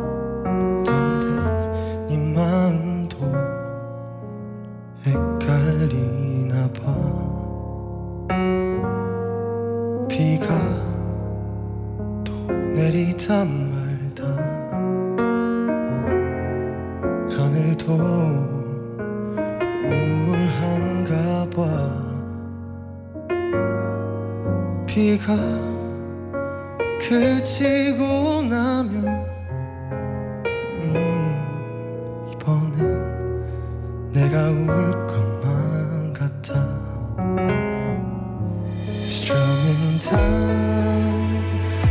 Strumming 39.91 39.97
down 39.97 41.43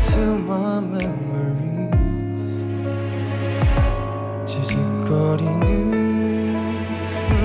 to 0.03 0.23
my 0.49 0.81
memories 0.81 1.93
지직거리는 4.47 5.61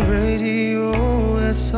라디오에서 0.09 1.75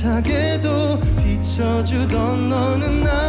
따뜻하게도 0.00 1.00
비춰 1.22 1.60
비춰주던 1.84 2.48
너는 2.48 3.04
나 3.04 3.19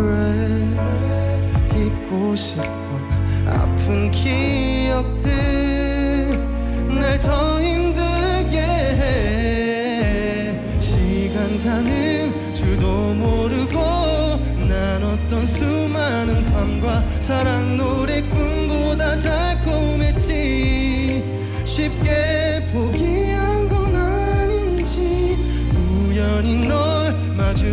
breath 0.00 0.80
잊고 1.76 2.34
싶던 2.34 2.88
아픈 3.46 4.10
기억들 4.10 5.30
날 6.88 7.18
더 7.20 7.60
힘들게 7.60 8.58
해. 8.60 10.58
시간 10.80 11.62
가는 11.64 12.54
줄도 12.54 13.14
모르고 13.14 13.78
나눴던 14.66 15.46
수많은 15.46 16.50
밤과 16.52 17.04
사랑 17.20 17.76
노래 17.76 18.22
꿈보다 18.22 19.18
달콤했지. 19.20 20.28
쉽게 21.64 22.70
포기한 22.72 23.68
건 23.68 23.94
아닌지 23.94 25.36
우연히 25.76 26.66
널 26.66 26.89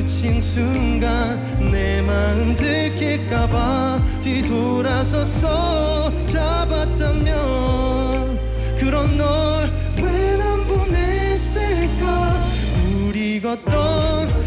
마주친 0.07 0.39
순간 0.39 1.37
내 1.69 2.01
마음 2.01 2.55
들킬까봐 2.55 4.01
뒤돌아서서 4.21 6.11
잡았다면 6.25 7.27
그런 8.77 9.17
널 9.17 9.69
왜 9.97 10.37
난 10.37 10.65
보냈을까? 10.65 12.33
우리 13.03 13.41
걷던 13.41 14.46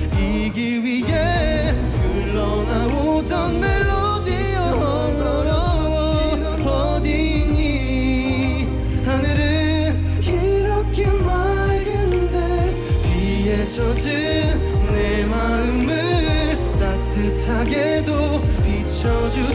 따뜻하게도 17.61 18.41
비춰주 18.65 19.50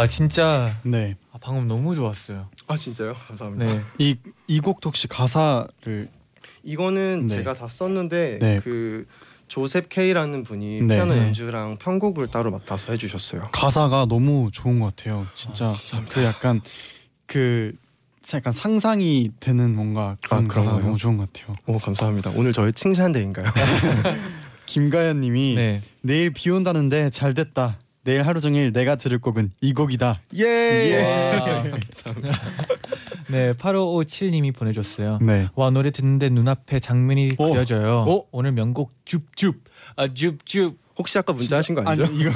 와 0.00 0.06
진짜 0.06 0.74
네. 0.82 1.14
아, 1.30 1.36
방금 1.42 1.68
너무 1.68 1.94
좋았어요. 1.94 2.48
아 2.68 2.76
진짜요? 2.76 3.12
감사합니다. 3.12 3.66
네. 3.66 3.80
이 3.98 4.16
이 4.48 4.60
곡도 4.60 4.88
혹시 4.88 5.06
가사를 5.08 6.08
이거는 6.62 7.26
네. 7.26 7.36
제가 7.36 7.52
다 7.52 7.68
썼는데 7.68 8.38
네. 8.40 8.60
그 8.64 9.04
조셉 9.46 9.90
K라는 9.90 10.42
분이 10.42 10.80
네. 10.82 10.94
피아노 10.96 11.12
네. 11.14 11.20
연주랑 11.26 11.76
편곡을 11.76 12.28
따로 12.28 12.50
맡아서 12.50 12.92
해주셨어요. 12.92 13.50
가사가 13.52 14.06
너무 14.06 14.48
좋은 14.50 14.80
것 14.80 14.96
같아요. 14.96 15.26
진짜 15.34 15.70
그 16.08 16.24
약간 16.24 16.62
그 17.26 17.74
약간 18.32 18.52
상상이 18.54 19.30
되는 19.38 19.74
뭔가 19.74 20.16
그런 20.24 20.46
아, 20.46 20.48
가사가 20.48 20.62
그런가요? 20.78 20.86
너무 20.86 20.96
좋은 20.96 21.16
것 21.18 21.30
같아요. 21.32 21.54
오 21.66 21.76
감사합니다. 21.78 22.32
오늘 22.36 22.54
저의 22.54 22.72
칭찬 22.72 23.12
대인가요? 23.12 23.44
김가연님이 24.64 25.54
네. 25.56 25.82
내일 26.00 26.32
비 26.32 26.48
온다는데 26.48 27.10
잘 27.10 27.34
됐다. 27.34 27.78
내일 28.02 28.26
하루 28.26 28.40
종일 28.40 28.72
내가 28.72 28.96
들을 28.96 29.18
곡은 29.18 29.50
이 29.60 29.72
곡이다. 29.74 30.20
예. 30.36 31.04
와. 31.04 31.62
네, 33.30 33.52
8557님이 33.54 34.54
보내줬어요. 34.54 35.18
네. 35.22 35.48
와 35.54 35.70
노래 35.70 35.90
듣는데 35.90 36.30
눈앞에 36.30 36.80
장면이 36.80 37.36
오. 37.38 37.50
그려져요. 37.52 38.04
오. 38.08 38.26
오늘 38.32 38.52
명곡 38.52 38.92
줍줍 39.04 39.62
아 39.96 40.08
줍줍. 40.12 40.78
혹시 40.98 41.16
아까 41.18 41.32
문자 41.32 41.56
하신 41.56 41.74
거 41.76 41.80
아니죠? 41.80 42.04
아니 42.04 42.20
이거 42.20 42.30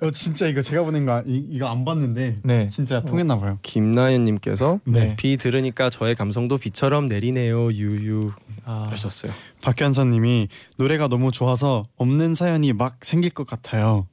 어, 0.00 0.10
진짜 0.10 0.46
이거 0.46 0.62
제가 0.62 0.84
보낸 0.84 1.04
거 1.04 1.12
아- 1.12 1.22
이, 1.26 1.44
이거 1.50 1.66
안 1.66 1.84
봤는데 1.84 2.38
네. 2.44 2.66
진짜 2.68 3.02
통했나 3.02 3.38
봐요. 3.38 3.58
김나연님께서 3.60 4.80
네. 4.84 5.16
비 5.16 5.36
들으니까 5.36 5.90
저의 5.90 6.14
감성도 6.14 6.56
비처럼 6.56 7.08
내리네요 7.08 7.72
유유 7.72 8.32
아, 8.64 8.88
하셨어요. 8.90 9.32
박현선님이 9.60 10.48
노래가 10.78 11.08
너무 11.08 11.30
좋아서 11.30 11.82
없는 11.96 12.34
사연이 12.36 12.72
막 12.72 12.96
생길 13.04 13.30
것 13.30 13.46
같아요. 13.46 14.06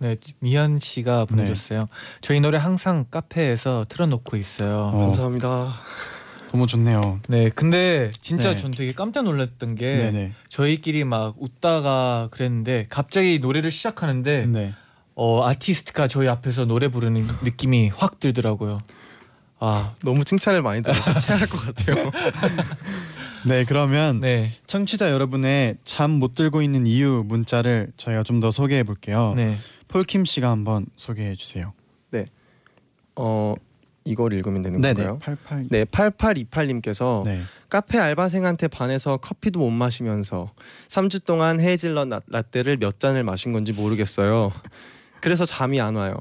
네 0.00 0.16
미연 0.38 0.78
씨가 0.78 1.26
보내줬어요. 1.26 1.88
저희 2.22 2.40
노래 2.40 2.56
항상 2.56 3.04
카페에서 3.10 3.84
틀어놓고 3.88 4.36
있어요. 4.38 4.90
어, 4.94 5.06
감사합니다. 5.06 5.74
너무 6.52 6.66
좋네요. 6.66 7.20
네, 7.28 7.50
근데 7.50 8.10
진짜 8.20 8.50
네. 8.50 8.56
전 8.56 8.70
되게 8.70 8.92
깜짝 8.92 9.22
놀랐던 9.24 9.74
게 9.76 9.96
네네. 9.96 10.32
저희끼리 10.48 11.04
막 11.04 11.34
웃다가 11.38 12.28
그랬는데 12.32 12.86
갑자기 12.88 13.38
노래를 13.40 13.70
시작하는데 13.70 14.46
네. 14.46 14.74
어 15.14 15.46
아티스트가 15.46 16.08
저희 16.08 16.28
앞에서 16.28 16.64
노래 16.64 16.88
부르는 16.88 17.28
느낌이 17.42 17.90
확 17.94 18.18
들더라고요. 18.18 18.78
아, 19.62 19.92
너무 20.02 20.24
칭찬을 20.24 20.62
많이 20.62 20.82
들어서 20.82 21.12
체할 21.20 21.46
것 21.46 21.58
같아요. 21.58 22.10
네 23.46 23.64
그러면 23.66 24.20
네, 24.20 24.48
청취자 24.66 25.10
여러분의 25.10 25.76
잠 25.84 26.12
못 26.12 26.34
들고 26.34 26.62
있는 26.62 26.86
이유 26.86 27.22
문자를 27.26 27.92
저희가 27.98 28.22
좀 28.22 28.40
더 28.40 28.50
소개해 28.50 28.82
볼게요. 28.84 29.34
네, 29.36 29.58
폴킴 29.90 30.24
씨가 30.24 30.50
한번 30.50 30.86
소개해 30.96 31.34
주세요. 31.34 31.72
어 33.16 33.54
이걸 34.04 34.32
읽으면 34.32 34.62
되는 34.62 34.80
네네. 34.80 34.94
건가요? 35.04 35.18
88. 35.20 35.66
네, 35.68 35.84
8828님께서 35.84 37.24
네. 37.24 37.42
카페 37.68 37.98
알바생한테 37.98 38.68
반해서 38.68 39.18
커피도 39.18 39.58
못 39.60 39.70
마시면서 39.70 40.52
3주 40.88 41.24
동안 41.26 41.60
헤이즐넛 41.60 42.08
라- 42.08 42.20
라떼를 42.28 42.78
몇 42.78 42.98
잔을 42.98 43.24
마신 43.24 43.52
건지 43.52 43.72
모르겠어요. 43.72 44.52
그래서 45.20 45.44
잠이 45.44 45.80
안 45.82 45.96
와요. 45.96 46.14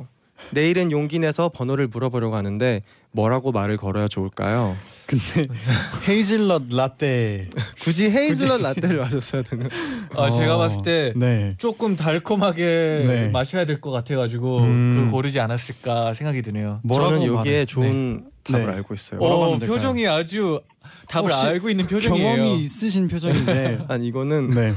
내일은 0.52 0.92
용기 0.92 1.20
내서 1.20 1.50
번호를 1.50 1.88
물어보려고 1.88 2.36
하는데 2.36 2.82
뭐라고 3.12 3.52
말을 3.52 3.78
걸어야 3.78 4.08
좋을까요? 4.08 4.76
근데 5.06 5.48
헤이즐넛 6.08 6.64
라떼. 6.70 7.50
굳이 7.82 8.10
헤이즐넛 8.10 8.62
라떼를 8.62 8.98
마셨어야 8.98 9.42
되는. 9.42 9.70
아 10.16 10.24
어, 10.24 10.32
제가 10.32 10.58
봤을 10.58 10.82
때 10.84 11.14
네. 11.16 11.56
조금 11.58 11.96
달콤하게 11.96 13.04
네. 13.08 13.30
마셔야 13.30 13.66
될 13.66 13.82
것 13.82 13.92
같아가지고 13.92 14.60
음. 14.60 14.96
그걸 14.96 15.12
고르지 15.12 15.40
않았을까 15.40 16.14
생각이 16.14 16.42
드네요. 16.42 16.82
저는 16.94 17.24
여기에 17.24 17.34
말해- 17.36 17.66
좋은 17.66 18.26
답을 18.44 18.66
네. 18.68 18.72
알고 18.74 18.94
있어요. 18.94 19.20
어? 19.22 19.58
표정이 19.58 20.08
아주 20.08 20.62
답을 21.08 21.32
알고 21.32 21.70
있는 21.70 21.88
표정이에요. 21.88 22.36
경험이 22.36 22.60
있으신 22.62 23.08
표정인데. 23.08 23.86
아니 23.90 24.08
이거는 24.08 24.50
네. 24.50 24.74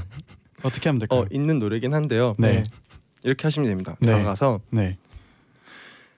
어떻게 0.62 0.88
하면 0.88 0.98
될까요? 1.00 1.20
어 1.20 1.24
있는 1.30 1.58
노래긴 1.58 1.92
한데요. 1.94 2.34
네. 2.38 2.64
이렇게 3.24 3.42
하시면 3.44 3.68
됩니다. 3.68 3.96
네. 4.00 4.12
나가서 4.16 4.60
네. 4.70 4.96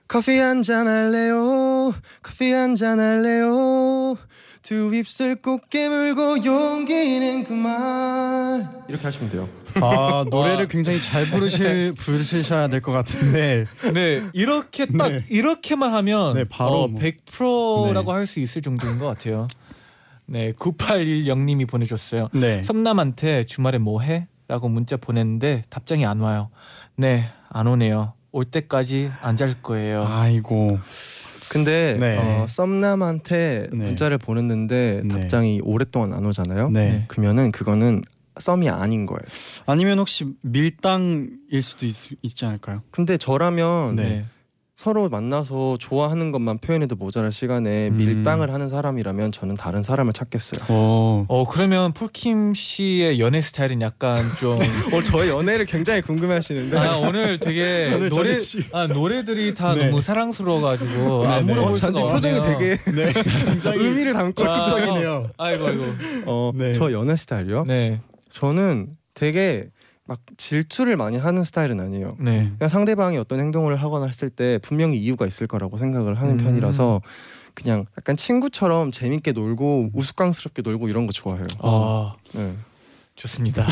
커피 0.07 0.37
한 0.37 0.61
잔 0.63 0.87
할래요 0.87 1.93
커피 2.21 2.51
한 2.51 2.75
잔 2.75 2.99
할래요 2.99 4.17
두 4.61 4.93
입술 4.95 5.35
꼭 5.35 5.69
깨물고 5.69 6.43
용기는 6.43 7.43
그말 7.43 8.67
이렇게 8.87 9.03
하시면 9.03 9.29
돼요 9.29 9.47
아 9.81 10.25
노래를 10.31 10.67
굉장히 10.67 10.99
잘 11.01 11.29
부르실 11.29 11.93
부르셔야 11.93 12.67
될 12.69 12.81
것 12.81 12.91
같은데. 12.93 13.65
네 13.93 14.23
이렇게 14.33 14.85
딱 14.85 15.09
네. 15.09 15.25
이렇게만 15.29 15.93
하면 15.93 16.33
네, 16.35 16.45
바로 16.45 16.83
어, 16.83 16.87
뭐. 16.87 16.99
100%라고 17.01 18.11
네. 18.11 18.17
할수 18.17 18.39
있을 18.39 18.61
정도인 18.61 18.97
것 18.99 19.05
같아요. 19.07 19.47
네 20.27 20.53
9810님이 20.53 21.67
보내줬어요. 21.67 22.29
네. 22.33 22.63
섬남한테 22.63 23.43
주말에 23.45 23.77
뭐해? 23.79 24.27
라고 24.47 24.69
문자 24.69 24.95
보냈는데 24.97 25.63
답장이 25.69 26.05
안 26.05 26.21
와요. 26.21 26.49
네 26.95 27.25
안 27.49 27.67
오네요. 27.67 28.13
올 28.35 28.43
때까지 28.43 29.11
안 29.21 29.37
잘 29.37 29.55
거예요. 29.61 30.05
아이고. 30.05 30.77
근데 31.47 31.95
네. 31.99 32.17
어, 32.17 32.45
썸남한테 32.49 33.69
네. 33.71 33.85
문자를 33.85 34.17
보냈는데 34.17 35.01
네. 35.05 35.07
답장이 35.07 35.61
오랫동안 35.63 36.11
안 36.13 36.25
오잖아요 36.25 36.69
네. 36.69 36.89
네. 36.89 37.05
그러면은 37.07 37.51
그거는 37.53 38.01
썸이 38.37 38.69
아닌 38.69 39.05
거예요. 39.05 39.21
아니면 39.65 39.99
혹시 39.99 40.25
밀당일 40.41 41.61
수도 41.61 41.85
있, 41.85 41.95
있지 42.21 42.43
않을까요? 42.45 42.81
근데 42.91 43.17
저라면 43.17 43.95
네. 43.95 44.25
서로 44.75 45.07
만나서 45.07 45.77
좋아하는 45.79 46.31
것만 46.31 46.57
표현해도 46.57 46.97
모자랄 46.97 47.31
시간에 47.31 47.87
음. 47.87 47.95
밀당을 47.95 48.51
하는 48.53 48.67
사람이라면 48.67 49.31
저는 49.31 49.55
다른 49.55 49.81
사람을 49.81 50.11
찾겠어요. 50.11 50.65
오. 50.69 51.25
어 51.29 51.45
그러면 51.49 51.93
폴킴 51.93 52.53
씨의 52.53 53.21
연애 53.21 53.41
스타일은 53.41 53.79
약간 53.81 54.21
좀 54.37 54.59
어, 54.93 55.01
저의 55.01 55.29
연애를 55.29 55.65
굉장히 55.65 56.01
궁금해하시는데 56.01 56.77
아, 56.77 56.97
오늘 56.97 57.39
되게 57.39 57.89
오늘 57.95 58.09
노래 58.09 58.37
아, 58.73 58.87
노래들이 58.87 59.53
다 59.55 59.73
네. 59.73 59.87
너무 59.87 60.01
사랑스러워가지고 60.01 61.25
안 61.25 61.45
네, 61.45 61.45
네. 61.45 61.53
물어볼 61.53 61.71
어, 61.71 61.75
수가 61.75 61.87
잔디 61.87 62.01
없네요. 62.01 62.41
표정이 62.41 62.57
되게 62.59 62.91
네. 62.91 63.13
굉장히 63.45 63.79
의미를 63.85 64.11
담고. 64.13 64.33
적극적이네요. 64.33 65.29
아 65.37 65.51
이고 65.53 65.67
아이고. 65.67 65.83
어, 66.25 66.51
네. 66.53 66.73
저 66.73 66.91
연애 66.91 67.15
스타일이요? 67.15 67.63
네, 67.65 68.01
저는 68.29 68.89
되게 69.13 69.69
막 70.07 70.19
질투를 70.37 70.97
많이 70.97 71.17
하는 71.17 71.43
스타일은 71.43 71.79
아니에요. 71.79 72.15
네. 72.19 72.51
그냥 72.57 72.69
상대방이 72.69 73.17
어떤 73.17 73.39
행동을 73.39 73.75
하거나 73.75 74.05
했을 74.05 74.29
때 74.29 74.59
분명히 74.61 74.97
이유가 74.97 75.25
있을 75.25 75.47
거라고 75.47 75.77
생각을 75.77 76.15
하는 76.19 76.39
음. 76.39 76.43
편이라서 76.43 77.01
그냥 77.55 77.85
약간 77.97 78.15
친구처럼 78.15 78.91
재밌게 78.91 79.31
놀고 79.31 79.91
우스꽝스럽게 79.93 80.61
놀고 80.63 80.89
이런 80.89 81.07
거 81.07 81.13
좋아해요. 81.13 81.47
아 81.59 82.13
네. 82.33 82.55
좋습니다. 83.15 83.65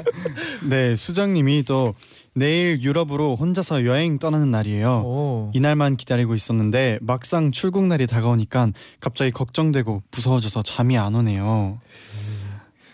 네, 0.68 0.96
수정님이 0.96 1.62
또 1.64 1.94
내일 2.32 2.80
유럽으로 2.80 3.36
혼자서 3.36 3.84
여행 3.84 4.18
떠나는 4.18 4.50
날이에요. 4.50 5.02
오. 5.04 5.50
이날만 5.54 5.96
기다리고 5.96 6.34
있었는데 6.34 6.98
막상 7.02 7.52
출국 7.52 7.84
날이 7.86 8.06
다가오니까 8.06 8.70
갑자기 9.00 9.30
걱정되고 9.30 10.02
무서워져서 10.10 10.62
잠이 10.62 10.96
안 10.96 11.14
오네요. 11.14 11.78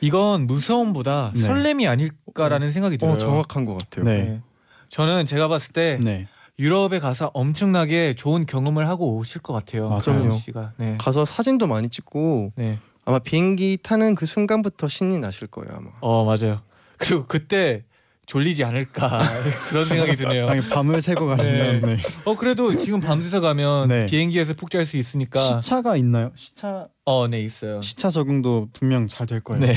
이건 0.05 0.47
무서움보다 0.47 1.33
네. 1.35 1.41
설렘이 1.41 1.89
아닐까라는 1.89 2.71
생각이 2.71 2.99
들어요. 2.99 3.15
어 3.15 3.17
정확한 3.17 3.65
것 3.65 3.79
같아요. 3.79 4.05
네. 4.05 4.23
네. 4.25 4.43
저는 4.91 5.25
제가 5.25 5.49
봤을 5.49 5.73
때 5.73 5.99
네. 6.03 6.29
유럽에 6.59 7.01
가서 7.01 7.31
엄청나게 7.33 8.15
좋은 8.15 8.45
경험을 8.45 8.87
하고 8.87 9.17
오실 9.17 9.41
것 9.41 9.55
같아요. 9.55 9.89
맞아요. 9.89 10.33
씨가. 10.35 10.73
네. 10.77 10.97
가서 10.99 11.25
사진도 11.25 11.67
많이 11.67 11.89
찍고 11.89 12.53
네. 12.57 12.79
아마 13.07 13.19
비행기 13.19 13.79
타는 13.83 14.15
그 14.15 14.27
순간부터 14.27 14.89
신이 14.89 15.19
나실 15.19 15.49
거예요 15.49 15.75
아마. 15.75 15.89
어 16.01 16.25
맞아요. 16.25 16.61
그리고 16.99 17.25
그때 17.27 17.85
졸리지 18.27 18.65
않을까 18.65 19.21
그런 19.69 19.85
생각이 19.85 20.17
드네요. 20.17 20.49
아니, 20.49 20.67
밤을 20.69 21.01
새고 21.03 21.27
가시면 21.27 21.81
네. 21.83 21.97
어 22.25 22.37
그래도 22.37 22.77
지금 22.77 23.01
밤새서 23.01 23.41
가면 23.41 23.89
네. 23.89 24.07
비행기에서 24.07 24.55
푹 24.55 24.71
잘 24.71 24.87
수 24.87 24.97
있으니까. 24.97 25.61
시차가 25.61 25.97
있나요? 25.97 26.33
시차 26.37 26.89
어, 27.05 27.29
네 27.29 27.41
있어요. 27.41 27.81
시차 27.83 28.11
적응도 28.11 28.69
분명 28.73 29.07
잘 29.09 29.27
될 29.27 29.41
거예요. 29.41 29.61
네. 29.65 29.77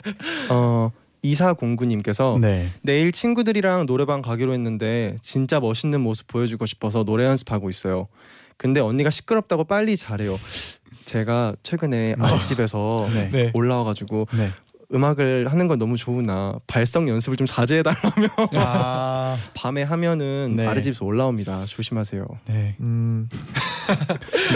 어 0.50 0.90
이사공구님께서 1.22 2.38
네. 2.40 2.66
내일 2.82 3.12
친구들이랑 3.12 3.86
노래방 3.86 4.22
가기로 4.22 4.52
했는데 4.52 5.16
진짜 5.22 5.60
멋있는 5.60 6.00
모습 6.00 6.26
보여주고 6.28 6.66
싶어서 6.66 7.04
노래 7.04 7.24
연습하고 7.24 7.70
있어요. 7.70 8.08
근데 8.56 8.80
언니가 8.80 9.10
시끄럽다고 9.10 9.64
빨리 9.64 9.96
잘해요. 9.96 10.38
제가 11.04 11.54
최근에 11.62 12.16
아랫집에서 12.18 13.08
네. 13.12 13.28
네. 13.28 13.50
올라와가지고 13.54 14.26
네. 14.36 14.50
음악을 14.94 15.48
하는 15.52 15.68
건 15.68 15.78
너무 15.78 15.96
좋으나 15.96 16.54
발성 16.66 17.08
연습을 17.08 17.36
좀 17.36 17.46
자제해 17.46 17.82
달라며 17.82 18.28
아. 18.56 19.36
밤에 19.54 19.82
하면은 19.82 20.54
네. 20.56 20.66
아랫집에서 20.66 21.04
올라옵니다. 21.04 21.66
조심하세요. 21.66 22.26
네. 22.46 22.76
음. 22.80 23.28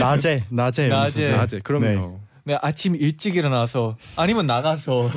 낮에 0.01 0.45
낮에 0.51 0.89
낮에. 0.89 1.25
연습을. 1.25 1.33
낮에 1.37 1.59
그럼요. 1.61 2.21
네 2.45 2.59
아침 2.61 2.97
일찍 2.97 3.37
일어나서 3.37 3.97
아니면 4.17 4.47
나가서 4.47 5.11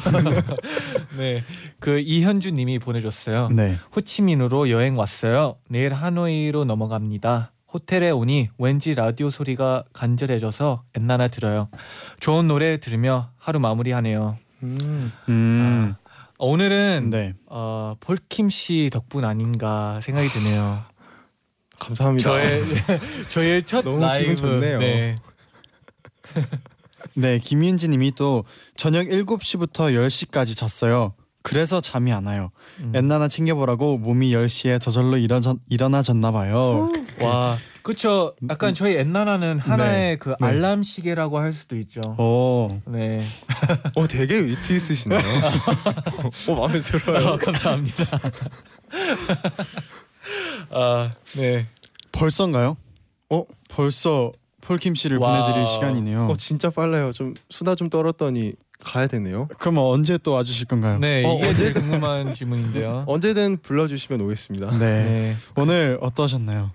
네 1.18 1.43
그 1.80 1.99
이현주 1.99 2.51
님이 2.51 2.80
보내줬어요. 2.80 3.49
네. 3.49 3.78
호치민으로 3.95 4.72
여행 4.72 4.97
왔어요. 4.97 5.57
내일 5.70 5.93
하노이로 5.93 6.66
넘어갑니다. 6.66 7.51
호텔에 7.72 8.09
오니 8.09 8.49
왠지 8.57 8.95
라디오 8.95 9.30
소리가 9.30 9.84
간절해져서 9.93 10.84
엔나나 10.95 11.28
들어요. 11.28 11.70
좋은 12.20 12.47
노래 12.47 12.80
들으며 12.80 13.30
하루 13.38 13.59
마무리하네요. 13.59 14.38
음, 14.66 15.11
음. 15.30 15.95
아, 15.95 16.16
오늘은 16.39 17.09
네. 17.11 17.34
어, 17.45 17.95
폴킴 17.99 18.49
씨 18.49 18.89
덕분 18.91 19.24
아닌가 19.24 19.99
생각이 20.01 20.30
드네요. 20.30 20.84
감사합니다. 21.80 22.30
저의 22.30 22.61
저의 23.30 23.63
첫 23.63 23.84
너무 23.84 23.99
라이브 23.99 24.36
기분 24.36 24.36
좋네요. 24.36 24.80
네. 24.80 25.16
네, 27.13 27.39
김윤지 27.39 27.88
님이 27.88 28.11
또 28.16 28.43
저녁 28.76 29.07
7시부터 29.07 29.93
10시까지 29.93 30.55
잤어요. 30.55 31.13
그래서 31.45 31.79
잠이 31.79 32.11
안 32.11 32.25
와요. 32.25 32.49
음. 32.79 32.91
엔나나 32.95 33.27
챙겨보라고 33.27 33.99
몸이 33.99 34.31
10시에 34.31 34.81
저절로 34.81 35.15
일어나, 35.15 35.53
일어나졌나 35.69 36.31
봐요. 36.31 36.91
와, 37.21 37.55
그쵸. 37.83 38.33
약간 38.49 38.73
저희 38.73 38.95
엔나나는 38.95 39.59
하나의 39.59 40.17
그 40.17 40.29
네. 40.29 40.35
알람 40.39 40.81
시계라고 40.81 41.37
할 41.37 41.53
수도 41.53 41.75
있죠. 41.77 42.01
오. 42.17 42.81
네. 42.87 43.21
어 43.95 44.07
되게 44.07 44.43
위트 44.43 44.73
있으시네요. 44.73 45.19
어 46.49 46.55
마음에 46.55 46.81
들어요. 46.81 47.27
아, 47.27 47.37
감사합니다. 47.37 48.03
아, 50.71 51.11
네. 51.37 51.67
벌써인가요? 52.11 52.75
어? 53.29 53.43
벌써 53.69 54.31
폴킴 54.61 54.95
씨를 54.95 55.17
wow. 55.19 55.43
보내드릴 55.43 55.67
시간이네요. 55.67 56.25
어 56.27 56.35
진짜 56.37 56.71
빨라요. 56.71 57.11
좀 57.11 57.35
수다 57.51 57.75
좀 57.75 57.91
떨었더니 57.91 58.53
가야 58.86 59.07
되네요. 59.07 59.47
그러면 59.59 59.83
언제 59.83 60.17
또 60.17 60.31
와주실 60.31 60.67
건가요? 60.67 60.99
네, 60.99 61.25
어, 61.25 61.38
이게 61.38 61.53
제일 61.55 61.73
궁금한 61.73 62.31
질문인데요. 62.33 63.03
언제든 63.09 63.57
불러주시면 63.63 64.21
오겠습니다. 64.21 64.69
네. 64.71 64.77
네. 64.77 65.36
오늘 65.57 65.97
어떠셨나요? 66.01 66.71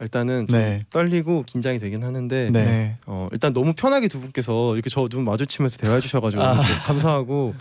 일단은 0.00 0.48
좀 0.48 0.58
네. 0.58 0.84
떨리고 0.90 1.44
긴장이 1.46 1.78
되긴 1.78 2.02
하는데 2.02 2.50
네. 2.50 2.64
네. 2.64 2.96
어, 3.06 3.28
일단 3.32 3.52
너무 3.52 3.72
편하게 3.74 4.08
두 4.08 4.20
분께서 4.20 4.74
이렇게 4.74 4.90
저 4.90 5.06
눈 5.08 5.24
마주치면서 5.24 5.78
대화해 5.78 6.00
주셔가지고 6.00 6.42
아. 6.42 6.54
감사하고 6.86 7.54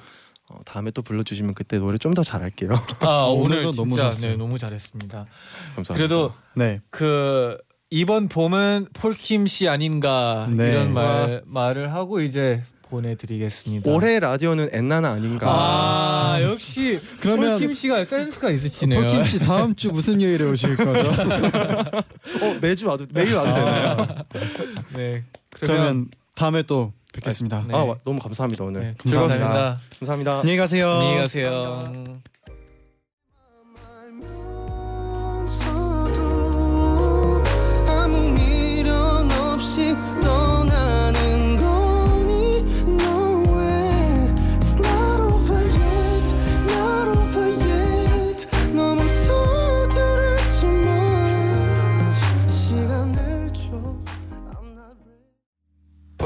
어, 0.49 0.59
다음에 0.65 0.89
또 0.91 1.01
불러주시면 1.03 1.53
그때 1.53 1.77
노래 1.77 1.97
좀 1.99 2.13
더 2.15 2.23
잘할게요. 2.23 2.71
아, 3.01 3.25
오늘 3.27 3.57
오늘도 3.59 3.71
진짜 3.71 3.83
너무 3.83 3.95
좋았어요. 3.95 4.31
네, 4.31 4.37
너무 4.37 4.57
잘했습니다. 4.57 5.25
감사합니다. 5.75 5.93
그래도 5.93 6.33
네. 6.55 6.81
그 6.89 7.57
이번 7.91 8.27
봄은 8.27 8.87
폴킴 8.93 9.45
씨 9.47 9.67
아닌가 9.69 10.47
네. 10.49 10.71
이런 10.71 10.93
말 10.93 11.43
말을 11.45 11.93
하고 11.93 12.21
이제 12.21 12.63
보내드리겠습니다. 12.91 13.89
올해 13.89 14.19
라디오는 14.19 14.69
엔나나 14.71 15.11
아닌가. 15.11 15.47
아 15.49 16.39
역시 16.43 16.99
그러면- 17.21 17.57
폴킴 17.57 17.73
씨가 17.73 18.05
센스가 18.05 18.51
있으시네요. 18.51 18.99
폴킴 19.01 19.25
씨 19.25 19.39
다음 19.39 19.73
주 19.75 19.89
무슨 19.89 20.21
요일에 20.21 20.43
오실 20.45 20.75
거죠? 20.75 21.09
어 21.09 22.57
매주 22.61 22.87
와도 22.87 23.05
매일 23.13 23.33
와도 23.35 23.53
되나요? 23.53 24.07
네. 24.95 25.23
그러면, 25.49 25.83
그러면 25.83 26.07
다음에 26.35 26.61
또 26.63 26.91
뵙겠습니다. 27.13 27.65
네. 27.67 27.73
아 27.73 27.79
와, 27.79 27.95
너무 28.05 28.19
감사합니다 28.19 28.63
오늘. 28.63 28.81
네, 28.81 28.95
즐거웠습니다. 29.05 29.47
감사합니다. 29.47 29.81
감사합니다. 29.99 30.39
안녕히 30.39 30.57
가세요. 30.57 30.89
안녕히 30.91 31.17
가세요. 31.21 32.21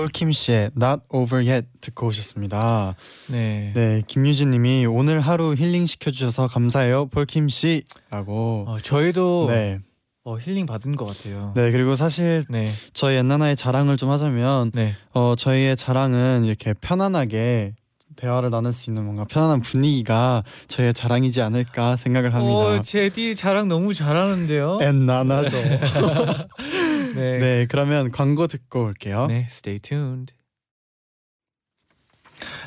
폴킴 0.06 0.34
씨의 0.34 0.70
Not 0.80 1.02
Over 1.10 1.48
Yet 1.48 1.68
듣고 1.82 2.08
오셨습니다. 2.08 2.96
네. 3.28 3.72
네, 3.74 4.04
김유진 4.06 4.52
님이 4.52 4.86
오늘 4.86 5.20
하루 5.20 5.56
힐링 5.56 5.88
시켜 5.88 6.12
주셔서 6.12 6.48
감사해요. 6.48 7.08
폴킴 7.08 7.50
씨라고. 7.50 8.66
어, 8.68 8.78
저희도 8.84 9.48
네. 9.50 9.80
어, 10.24 10.38
힐링 10.38 10.68
받은 10.68 10.96
것 10.96 11.06
같아요. 11.06 11.54
네, 11.56 11.72
그리고 11.72 11.96
사실 11.96 12.46
네. 12.50 12.72
저희 12.94 13.16
엔나나의 13.16 13.56
자랑을 13.56 13.98
좀 13.98 14.12
하자면 14.12 14.72
네. 14.76 14.96
어 15.14 15.34
저희의 15.36 15.76
자랑은 15.76 16.44
이렇게 16.46 16.74
편안하게 16.74 17.74
대화를 18.16 18.50
나눌 18.52 18.74
수 18.74 18.90
있는 18.92 19.04
뭔가 19.06 19.24
편안한 19.26 19.62
분위기가 19.62 20.44
저희의 20.68 20.94
자랑이지 20.94 21.42
않을까 21.42 21.96
생각을 21.96 22.34
합니다. 22.34 22.56
어, 22.56 22.82
제디 22.82 23.36
자랑 23.36 23.68
너무 23.68 23.94
잘하는데요. 23.96 24.78
엔나나죠. 24.82 25.58
네. 27.16 27.38
네, 27.40 27.66
그러면 27.70 28.12
광고 28.12 28.48
듣고 28.48 28.84
올게요. 28.86 29.28
네, 29.28 29.48
stay 29.50 29.80
tuned. 29.80 30.34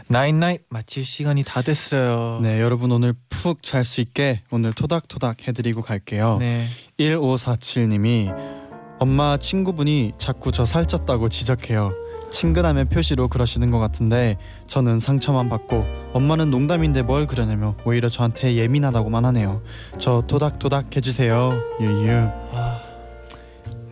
night 0.07 0.35
night 0.35 0.63
마칠 0.71 1.05
시간이 1.05 1.45
다 1.45 1.61
됐어요. 1.63 2.41
네, 2.43 2.61
여러분 2.61 2.91
오늘 2.91 3.15
푹 3.29 3.63
잘 3.63 3.85
수 3.85 4.01
있게 4.01 4.43
오늘 4.51 4.73
토닥토닥 4.73 5.47
해드리고 5.47 5.83
갈게요. 5.83 6.39
네. 6.39 6.67
1547님이 6.99 8.35
엄마 8.99 9.37
친구분이 9.37 10.13
자꾸 10.19 10.51
저 10.51 10.65
살쪘다고 10.65 11.31
지적해요. 11.31 11.93
친근함의 12.31 12.87
표시로 12.87 13.29
그러시는 13.29 13.71
것 13.71 13.79
같은데 13.79 14.37
저는 14.67 15.01
상처만 15.01 15.49
받고 15.49 15.85
엄마는 16.13 16.51
농담인데 16.51 17.03
뭘 17.03 17.27
그러냐며 17.27 17.75
오히려 17.85 18.09
저한테 18.09 18.57
예민하다고만 18.57 19.25
하네요. 19.27 19.63
저 19.99 20.23
토닥토닥 20.27 20.97
해주세요. 20.97 21.61
유유. 21.81 22.11
아, 22.53 22.83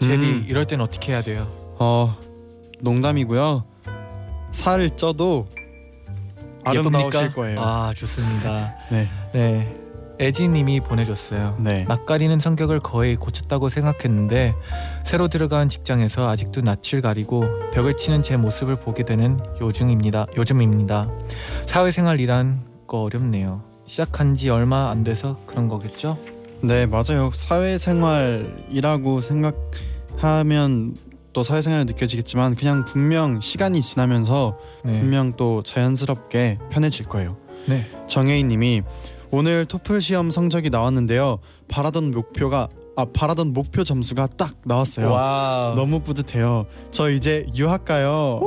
제디 0.01 0.25
음. 0.25 0.47
이럴 0.49 0.65
땐 0.65 0.81
어떻게 0.81 1.13
해야 1.13 1.23
돼요? 1.23 1.47
어 1.79 2.17
농담이고요. 2.81 3.65
살 4.51 4.97
쪄도 4.97 5.47
아름다우실? 6.65 7.33
거예요. 7.33 7.61
아 7.61 7.93
좋습니다. 7.95 8.75
네, 8.91 9.09
네, 9.33 9.75
애지님이 10.21 10.81
보내줬어요. 10.81 11.53
네. 11.59 11.85
낯가리는 11.85 12.41
성격을 12.41 12.81
거의 12.81 13.17
고쳤다고 13.17 13.69
생각했는데 13.69 14.55
새로 15.05 15.29
들어간 15.29 15.69
직장에서 15.69 16.29
아직도 16.29 16.63
낯을 16.63 17.03
가리고 17.03 17.45
벽을 17.73 17.95
치는 17.97 18.23
제 18.23 18.37
모습을 18.37 18.77
보게 18.77 19.05
되는 19.05 19.39
요즘입니다. 19.61 20.27
요즘입니다. 20.37 21.09
사회생활이란 21.67 22.61
거 22.87 23.03
어렵네요. 23.03 23.63
시작한 23.85 24.35
지 24.35 24.51
얼마 24.51 24.91
안 24.91 25.05
돼서 25.05 25.37
그런 25.47 25.69
거겠죠? 25.69 26.19
네 26.63 26.87
맞아요. 26.87 27.31
사회생활이라고 27.35 29.21
생각하면 29.21 30.97
또 31.33 31.43
사회생활이 31.43 31.85
느껴지겠지만 31.85 32.55
그냥 32.55 32.85
분명 32.85 33.41
시간이 33.41 33.83
지나면서 33.83 34.59
네. 34.85 34.99
분명 34.99 35.35
또 35.37 35.63
자연스럽게 35.63 36.59
편해질 36.71 37.07
거예요. 37.07 37.37
네. 37.67 37.87
정혜인님이 38.07 38.83
오늘 39.31 39.67
토플 39.67 40.01
시험 40.01 40.31
성적이 40.31 40.71
나왔는데요. 40.71 41.39
바라던 41.69 42.13
목표가 42.13 42.69
아 42.97 43.05
바라던 43.05 43.53
목표 43.53 43.85
점수가 43.85 44.29
딱 44.39 44.55
나왔어요. 44.65 45.11
와. 45.11 45.75
너무 45.77 46.01
뿌듯해요. 46.01 46.65
저 46.91 47.11
이제 47.11 47.47
유학 47.55 47.85
가요 47.85 48.41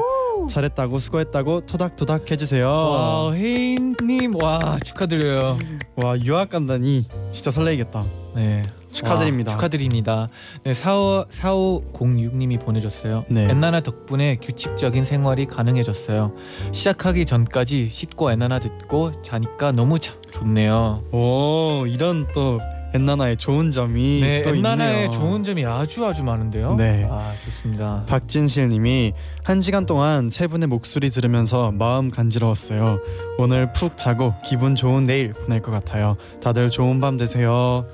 잘했다고 0.49 0.99
수고했다고 0.99 1.65
토닥토닥 1.65 2.29
해주세요 2.29 2.67
와, 2.67 3.31
혜인님 3.33 4.35
와 4.41 4.77
축하드려요. 4.83 5.57
와 5.95 6.19
유학 6.19 6.49
간다니 6.49 7.05
진짜 7.31 7.51
설레겠다 7.51 8.03
네. 8.35 8.61
축하드립니다 8.91 9.51
와, 9.51 9.57
축하드립니다. 9.57 10.29
네, 10.63 10.73
45, 10.73 11.27
4506님이 11.29 12.59
보내줬어요. 12.59 13.23
네. 13.29 13.43
엔나나 13.49 13.81
덕분에 13.81 14.37
규칙적인 14.37 15.05
생활이 15.05 15.45
가능해졌어요. 15.45 16.33
시작하기 16.71 17.25
전까지 17.25 17.87
씻고 17.89 18.31
엔나나 18.31 18.59
듣고 18.59 19.21
자니까 19.21 19.71
너무 19.71 19.99
자, 19.99 20.13
좋네요. 20.31 21.03
오 21.11 21.85
이런 21.87 22.27
또 22.33 22.59
엔나나의 22.93 23.37
좋은 23.37 23.71
점이 23.71 24.21
네, 24.21 24.41
또 24.41 24.55
엔나나의 24.55 25.05
있네요. 25.05 25.11
좋은 25.11 25.43
점이 25.43 25.65
아주 25.65 26.05
아주 26.05 26.23
많은데요. 26.23 26.75
네. 26.75 27.05
아 27.09 27.33
좋습니다. 27.45 28.03
박진실님이 28.07 29.13
한 29.43 29.61
시간 29.61 29.85
동안 29.85 30.29
세 30.29 30.47
분의 30.47 30.67
목소리 30.67 31.09
들으면서 31.09 31.71
마음 31.71 32.09
간지러웠어요. 32.09 32.99
오늘 33.37 33.71
푹 33.73 33.95
자고 33.97 34.33
기분 34.43 34.75
좋은 34.75 35.05
내일 35.05 35.33
보낼 35.33 35.61
것 35.61 35.71
같아요. 35.71 36.17
다들 36.41 36.71
좋은 36.71 36.99
밤 36.99 37.17
되세요. 37.17 37.85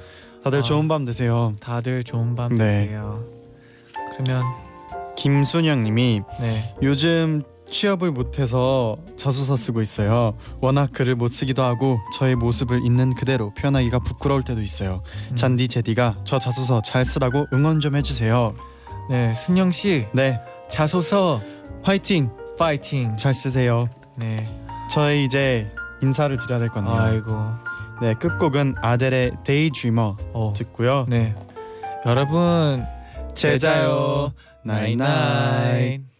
다들 0.44 0.60
아. 0.60 0.64
좋은 0.64 0.88
밤 0.88 1.06
되세요. 1.06 1.54
다들 1.60 2.04
좋은 2.04 2.36
밤 2.36 2.58
네. 2.58 2.66
되세요. 2.66 3.24
그러면 4.14 4.44
김순영님이 5.18 6.22
네. 6.40 6.76
요즘 6.84 7.44
취업을 7.70 8.12
못해서 8.12 8.96
자소서 9.18 9.56
쓰고 9.56 9.82
있어요. 9.82 10.38
워낙 10.62 10.92
글을 10.94 11.16
못 11.16 11.30
쓰기도 11.30 11.64
하고 11.64 12.00
저의 12.18 12.36
모습을 12.36 12.86
있는 12.86 13.14
그대로 13.16 13.54
표현하기가 13.56 14.00
부끄러울 14.00 14.44
때도 14.44 14.62
있어요. 14.62 15.02
음. 15.32 15.36
잔디 15.36 15.68
제디가 15.68 16.20
저 16.24 16.40
자소서 16.40 16.82
잘 16.82 17.06
쓰라고 17.06 17.48
응원 17.54 17.80
좀 17.80 17.96
해주세요. 17.96 18.52
네, 19.10 19.34
순영 19.34 19.72
씨 19.72 20.08
네, 20.14 20.40
자소서 20.70 21.42
화이팅 21.84 22.30
파이팅. 22.58 23.16
잘 23.18 23.34
쓰세요. 23.34 23.90
네. 24.16 24.46
저희 24.90 25.26
이제 25.26 25.70
인사를 26.02 26.38
드려야 26.38 26.60
될 26.60 26.70
건데요. 26.70 26.96
아이고. 26.96 27.52
네, 28.02 28.14
끝곡은 28.16 28.76
아델의 28.82 29.38
Daydreamer 29.44 30.18
어. 30.34 30.54
듣고요. 30.56 31.06
네. 31.08 31.36
여러분 32.06 32.86
제자요 33.34 34.32
나잇나잇. 34.64 36.15